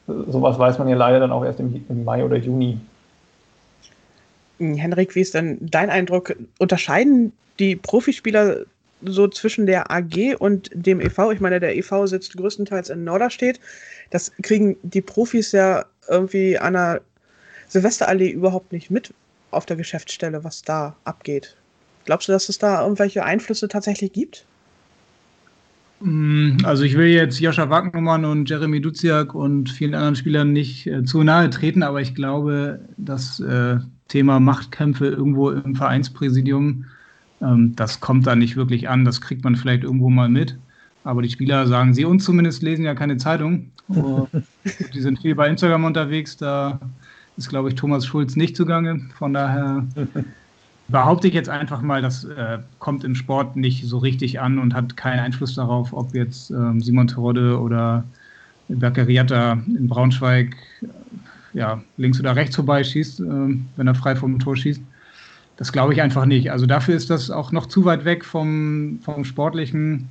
[0.07, 2.79] sowas weiß man ja leider dann auch erst im, im Mai oder Juni.
[4.59, 6.35] Henrik, wie ist denn dein Eindruck?
[6.59, 8.59] Unterscheiden die Profispieler
[9.05, 11.33] so zwischen der AG und dem EV?
[11.33, 13.59] Ich meine, der EV sitzt größtenteils in Norderstedt.
[14.11, 17.01] Das kriegen die Profis ja irgendwie an der
[17.69, 19.13] Silvesterallee überhaupt nicht mit
[19.53, 21.57] auf der Geschäftsstelle, was da abgeht.
[22.05, 24.45] Glaubst du, dass es da irgendwelche Einflüsse tatsächlich gibt?
[26.01, 30.87] Mm, also ich will jetzt Joscha Wagnumann und Jeremy Duziak und vielen anderen Spielern nicht
[30.87, 33.79] äh, zu nahe treten, aber ich glaube, das äh,
[34.09, 36.87] Thema Machtkämpfe irgendwo im Vereinspräsidium,
[37.41, 39.05] ähm, das kommt da nicht wirklich an.
[39.05, 40.59] Das kriegt man vielleicht irgendwo mal mit.
[41.05, 43.71] Aber die Spieler sagen sie uns zumindest lesen ja keine Zeitung.
[43.89, 46.37] die sind viel bei Instagram unterwegs.
[46.37, 46.81] Da
[47.43, 49.01] ist, glaube ich, Thomas Schulz nicht zugange.
[49.19, 49.85] Von daher
[50.89, 54.75] behaupte ich jetzt einfach mal, das äh, kommt im Sport nicht so richtig an und
[54.75, 58.05] hat keinen Einfluss darauf, ob jetzt ähm, Simon Terodde oder
[58.69, 60.87] Berkeriata in Braunschweig äh,
[61.55, 63.25] ja, links oder rechts vorbeischießt, äh,
[63.77, 64.81] wenn er frei vom Tor schießt.
[65.57, 66.51] Das glaube ich einfach nicht.
[66.51, 70.09] Also dafür ist das auch noch zu weit weg vom, vom Sportlichen.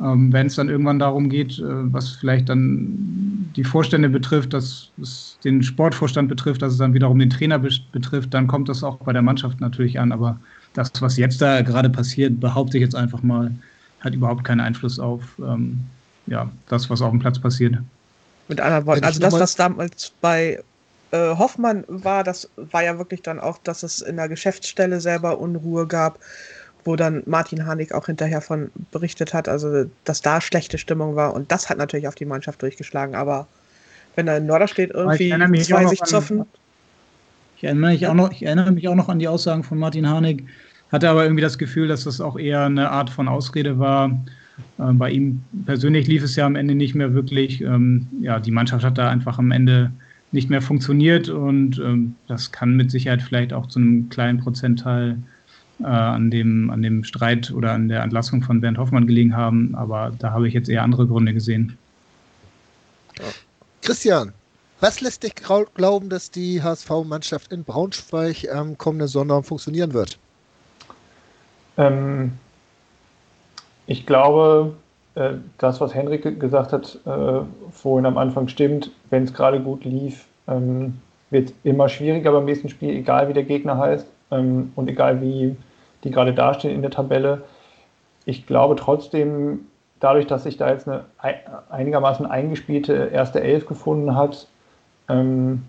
[0.00, 4.90] Ähm, wenn es dann irgendwann darum geht, äh, was vielleicht dann die Vorstände betrifft, dass
[5.00, 8.96] es den Sportvorstand betrifft, dass es dann wiederum den Trainer betrifft, dann kommt das auch
[8.96, 10.12] bei der Mannschaft natürlich an.
[10.12, 10.38] Aber
[10.74, 13.52] das, was jetzt da gerade passiert, behaupte ich jetzt einfach mal,
[14.00, 15.80] hat überhaupt keinen Einfluss auf ähm,
[16.26, 17.76] ja, das, was auf dem Platz passiert.
[18.48, 20.62] Mit anderen Worten, also das, was damals bei
[21.12, 25.38] äh, Hoffmann war, das war ja wirklich dann auch, dass es in der Geschäftsstelle selber
[25.38, 26.18] Unruhe gab
[26.84, 31.34] wo dann Martin Harnik auch hinterher von berichtet hat, also dass da schlechte Stimmung war
[31.34, 33.46] und das hat natürlich auf die Mannschaft durchgeschlagen, aber
[34.16, 36.44] wenn da in Norderstedt irgendwie zwei sich zoffen.
[37.56, 40.08] Ich erinnere, mich auch noch, ich erinnere mich auch noch an die Aussagen von Martin
[40.08, 40.44] Harnik,
[40.90, 44.10] hatte aber irgendwie das Gefühl, dass das auch eher eine Art von Ausrede war.
[44.78, 47.60] Ähm, bei ihm persönlich lief es ja am Ende nicht mehr wirklich.
[47.60, 49.92] Ähm, ja, die Mannschaft hat da einfach am Ende
[50.32, 55.18] nicht mehr funktioniert und ähm, das kann mit Sicherheit vielleicht auch zu einem kleinen Prozentteil
[55.82, 59.74] äh, an, dem, an dem Streit oder an der Entlassung von Bernd Hoffmann gelegen haben.
[59.74, 61.76] Aber da habe ich jetzt eher andere Gründe gesehen.
[63.82, 64.32] Christian,
[64.80, 70.18] was lässt dich glauben, dass die HSV-Mannschaft in Braunschweig am kommenden Sonntag funktionieren wird?
[71.76, 72.32] Ähm,
[73.86, 74.74] ich glaube,
[75.14, 77.40] äh, das, was Henrik gesagt hat, äh,
[77.72, 78.90] vorhin am Anfang stimmt.
[79.10, 80.98] Wenn es gerade gut lief, ähm,
[81.30, 85.20] wird es immer schwieriger beim nächsten Spiel, egal wie der Gegner heißt ähm, und egal
[85.20, 85.56] wie
[86.04, 87.42] die gerade dastehen in der Tabelle.
[88.24, 89.66] Ich glaube trotzdem,
[90.00, 91.04] dadurch, dass sich da jetzt eine
[91.70, 94.48] einigermaßen eingespielte erste Elf gefunden hat,
[95.08, 95.64] ähm,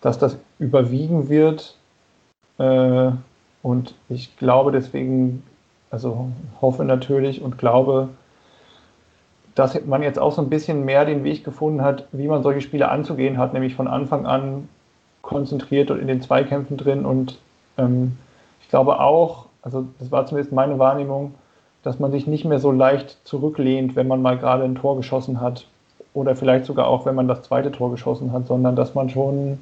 [0.00, 1.76] dass das überwiegen wird.
[2.58, 3.10] Äh,
[3.62, 5.42] und ich glaube deswegen,
[5.90, 8.08] also hoffe natürlich und glaube,
[9.54, 12.60] dass man jetzt auch so ein bisschen mehr den Weg gefunden hat, wie man solche
[12.60, 14.68] Spiele anzugehen hat, nämlich von Anfang an
[15.22, 17.04] konzentriert und in den Zweikämpfen drin.
[17.04, 17.38] Und
[17.76, 18.16] ähm,
[18.62, 21.34] ich glaube auch, also das war zumindest meine Wahrnehmung,
[21.82, 25.40] dass man sich nicht mehr so leicht zurücklehnt, wenn man mal gerade ein Tor geschossen
[25.40, 25.66] hat
[26.12, 29.58] oder vielleicht sogar auch, wenn man das zweite Tor geschossen hat, sondern dass man schon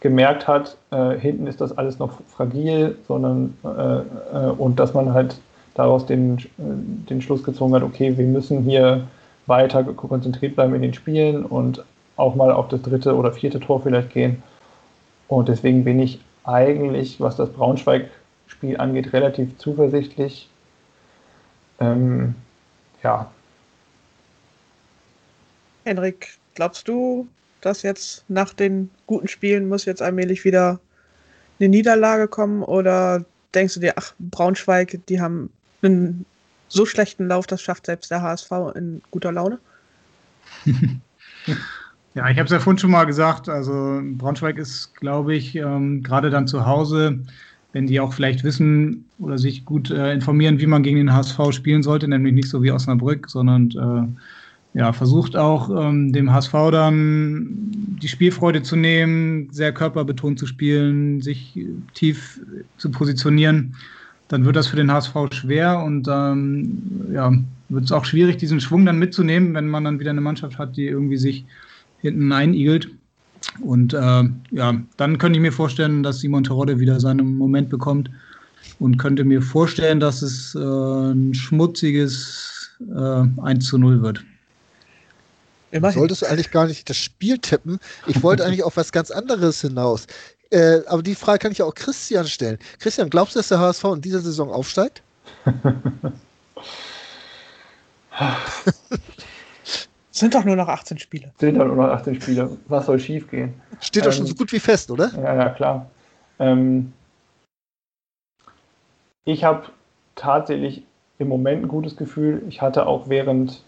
[0.00, 5.14] gemerkt hat, äh, hinten ist das alles noch fragil, sondern äh, äh, und dass man
[5.14, 5.40] halt
[5.74, 6.40] daraus den, äh,
[7.08, 9.04] den Schluss gezogen hat, okay, wir müssen hier
[9.46, 11.82] weiter konzentriert bleiben in den Spielen und
[12.16, 14.42] auch mal auf das dritte oder vierte Tor vielleicht gehen.
[15.28, 18.10] Und deswegen bin ich eigentlich, was das Braunschweig
[18.46, 20.48] Spiel angeht, relativ zuversichtlich.
[21.80, 22.34] Ähm,
[23.02, 23.30] ja.
[25.84, 27.26] Henrik, glaubst du,
[27.60, 30.80] dass jetzt nach den guten Spielen muss jetzt allmählich wieder
[31.58, 32.62] eine Niederlage kommen?
[32.62, 33.24] Oder
[33.54, 35.50] denkst du dir, ach, Braunschweig, die haben
[35.82, 36.24] einen
[36.68, 39.58] so schlechten Lauf, das schafft selbst der HSV in guter Laune?
[42.14, 43.48] Ja, ich habe es ja vorhin schon mal gesagt.
[43.48, 47.18] Also Braunschweig ist, glaube ich, ähm, gerade dann zu Hause
[47.74, 51.38] wenn die auch vielleicht wissen oder sich gut äh, informieren, wie man gegen den HSV
[51.50, 54.16] spielen sollte, nämlich nicht so wie Osnabrück, sondern
[54.74, 57.48] äh, ja, versucht auch ähm, dem HSV dann
[58.00, 62.40] die Spielfreude zu nehmen, sehr körperbetont zu spielen, sich tief
[62.78, 63.74] zu positionieren,
[64.28, 66.80] dann wird das für den HSV schwer und ähm,
[67.12, 67.32] ja,
[67.70, 70.76] wird es auch schwierig, diesen Schwung dann mitzunehmen, wenn man dann wieder eine Mannschaft hat,
[70.76, 71.44] die irgendwie sich
[72.00, 72.88] hinten einigelt.
[73.60, 78.10] Und äh, ja, dann könnte ich mir vorstellen, dass Simon Terodde wieder seinen Moment bekommt
[78.78, 84.24] und könnte mir vorstellen, dass es äh, ein schmutziges äh, 1 zu 0 wird.
[85.70, 85.98] Immerhin.
[85.98, 87.78] Solltest du eigentlich gar nicht das Spiel tippen.
[88.06, 90.06] Ich wollte eigentlich auf was ganz anderes hinaus.
[90.50, 92.58] Äh, aber die Frage kann ich auch Christian stellen.
[92.78, 95.02] Christian, glaubst du, dass der HSV in dieser Saison aufsteigt?
[100.14, 101.32] Sind doch nur noch 18 Spiele.
[101.38, 102.56] Sind dann nur noch 18 Spiele.
[102.68, 103.52] Was soll schiefgehen?
[103.80, 105.10] Steht doch schon Ähm, so gut wie fest, oder?
[105.16, 105.90] Ja, ja, klar.
[106.38, 106.92] Ähm,
[109.24, 109.64] ich habe
[110.14, 110.84] tatsächlich
[111.18, 112.44] im Moment ein gutes Gefühl.
[112.48, 113.64] Ich hatte auch während,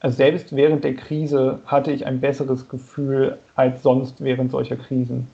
[0.00, 5.26] also selbst während der Krise, hatte ich ein besseres Gefühl als sonst während solcher Krisen.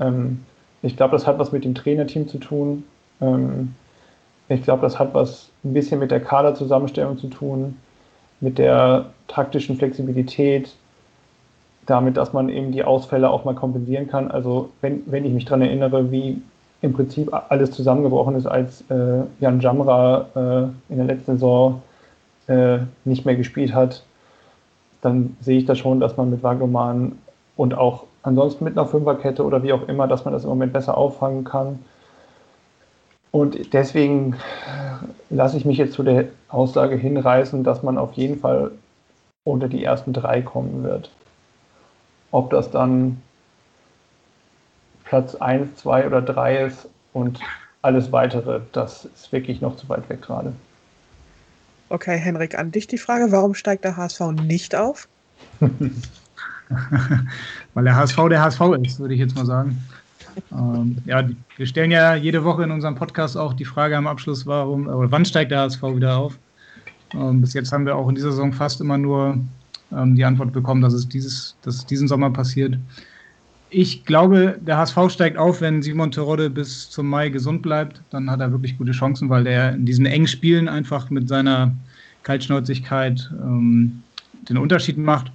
[0.00, 0.44] Ähm,
[0.82, 2.82] ich glaube, das hat was mit dem Trainerteam zu tun.
[3.20, 3.76] Ähm,
[4.48, 7.76] ich glaube, das hat was ein bisschen mit der Kaderzusammenstellung zu tun,
[8.44, 10.74] mit der taktischen Flexibilität,
[11.86, 14.30] damit, dass man eben die Ausfälle auch mal kompensieren kann.
[14.30, 16.40] Also wenn, wenn ich mich daran erinnere, wie
[16.82, 21.82] im Prinzip alles zusammengebrochen ist, als äh, Jan Jamra äh, in der letzten Saison
[22.46, 24.04] äh, nicht mehr gespielt hat,
[25.00, 27.12] dann sehe ich da schon, dass man mit Wagnoman
[27.56, 30.72] und auch ansonsten mit einer Fünferkette oder wie auch immer, dass man das im Moment
[30.72, 31.78] besser auffangen kann.
[33.34, 34.36] Und deswegen äh,
[35.28, 38.70] lasse ich mich jetzt zu der Aussage hinreißen, dass man auf jeden Fall
[39.42, 41.10] unter die ersten drei kommen wird.
[42.30, 43.20] Ob das dann
[45.02, 47.40] Platz 1, 2 oder 3 ist und
[47.82, 50.52] alles weitere, das ist wirklich noch zu weit weg gerade.
[51.88, 55.08] Okay, Henrik, an dich die Frage, warum steigt der HSV nicht auf?
[57.74, 59.82] Weil der HSV der HSV ist, würde ich jetzt mal sagen.
[60.52, 64.46] Ähm, ja, wir stellen ja jede Woche in unserem Podcast auch die Frage am Abschluss,
[64.46, 66.38] warum, oder wann steigt der HSV wieder auf?
[67.12, 69.38] Ähm, bis jetzt haben wir auch in dieser Saison fast immer nur
[69.92, 72.76] ähm, die Antwort bekommen, dass es, dieses, dass es diesen Sommer passiert.
[73.70, 78.00] Ich glaube, der HSV steigt auf, wenn Simon Terodde bis zum Mai gesund bleibt.
[78.10, 81.74] Dann hat er wirklich gute Chancen, weil der in diesen engen Spielen einfach mit seiner
[82.22, 84.02] Kaltschnäuzigkeit ähm,
[84.48, 85.32] den Unterschied macht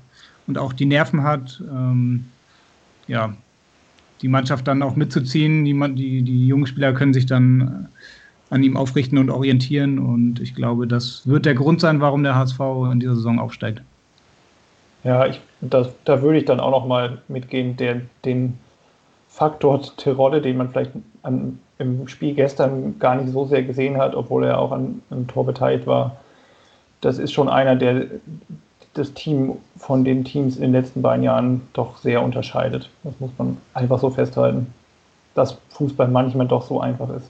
[0.47, 2.25] und auch die Nerven hat, ähm,
[3.07, 3.33] ja,
[4.21, 5.65] die Mannschaft dann auch mitzuziehen.
[5.65, 9.99] Die, die, die jungen Spieler können sich dann äh, an ihm aufrichten und orientieren.
[9.99, 12.59] Und ich glaube, das wird der Grund sein, warum der HSV
[12.91, 13.81] in dieser Saison aufsteigt.
[15.03, 18.57] Ja, ich, das, da würde ich dann auch noch mal mitgehen, der, den
[19.29, 20.91] Faktor Terodde, den man vielleicht
[21.23, 25.27] an, im Spiel gestern gar nicht so sehr gesehen hat, obwohl er auch an einem
[25.27, 26.17] Tor beteiligt war.
[26.99, 28.07] Das ist schon einer, der
[28.99, 32.89] das Team von den Teams in den letzten beiden Jahren doch sehr unterscheidet.
[33.03, 34.73] Das muss man einfach so festhalten,
[35.33, 37.29] dass Fußball manchmal doch so einfach ist.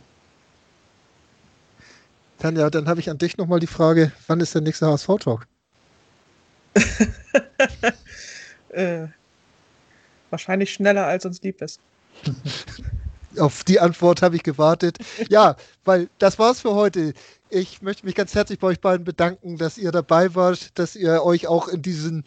[2.40, 5.48] Tanja, dann habe ich an dich nochmal die Frage, wann ist der nächste HSV-Talk?
[8.72, 9.08] Äh,
[10.30, 11.80] wahrscheinlich schneller, als uns lieb ist.
[13.40, 15.00] Auf die Antwort habe ich gewartet.
[15.28, 15.56] Ja,
[15.86, 17.14] weil das war's für heute.
[17.52, 21.24] Ich möchte mich ganz herzlich bei euch beiden bedanken, dass ihr dabei wart, dass ihr
[21.24, 22.24] euch auch in diesen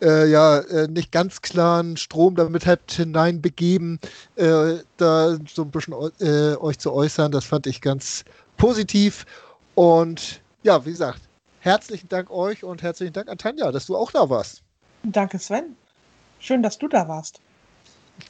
[0.00, 4.00] äh, ja, äh, nicht ganz klaren Strom damit habt hineinbegeben,
[4.36, 7.32] äh, da so ein bisschen äh, euch zu äußern.
[7.32, 8.24] Das fand ich ganz
[8.56, 9.26] positiv.
[9.74, 11.20] Und ja, wie gesagt,
[11.60, 14.62] herzlichen Dank euch und herzlichen Dank an Tanja, dass du auch da warst.
[15.02, 15.76] Danke, Sven.
[16.38, 17.40] Schön, dass du da warst.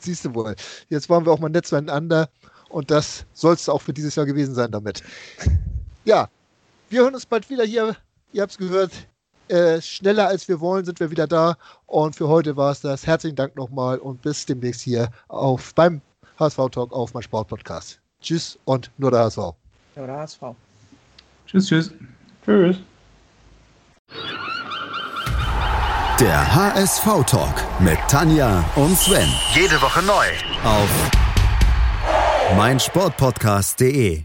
[0.00, 0.56] Siehst du wohl.
[0.88, 2.28] Jetzt waren wir auch mal nett zueinander
[2.68, 5.04] und das soll es auch für dieses Jahr gewesen sein damit.
[6.06, 6.28] Ja,
[6.88, 7.96] wir hören uns bald wieder hier.
[8.32, 8.92] Ihr habt es gehört.
[9.48, 11.56] Äh, schneller als wir wollen, sind wir wieder da.
[11.86, 13.04] Und für heute war es das.
[13.06, 16.00] Herzlichen Dank nochmal und bis demnächst hier auf beim
[16.38, 18.00] HSV Talk auf mein Sportpodcast.
[18.20, 19.38] Tschüss und nur der HSV.
[19.96, 20.40] Ja, der HSV.
[21.46, 21.92] Tschüss, tschüss.
[22.44, 22.76] Tschüss.
[26.20, 29.28] Der HSV-Talk mit Tanja und Sven.
[29.54, 30.26] Jede Woche neu.
[30.64, 30.88] Auf
[32.56, 34.24] meinsportpodcast.de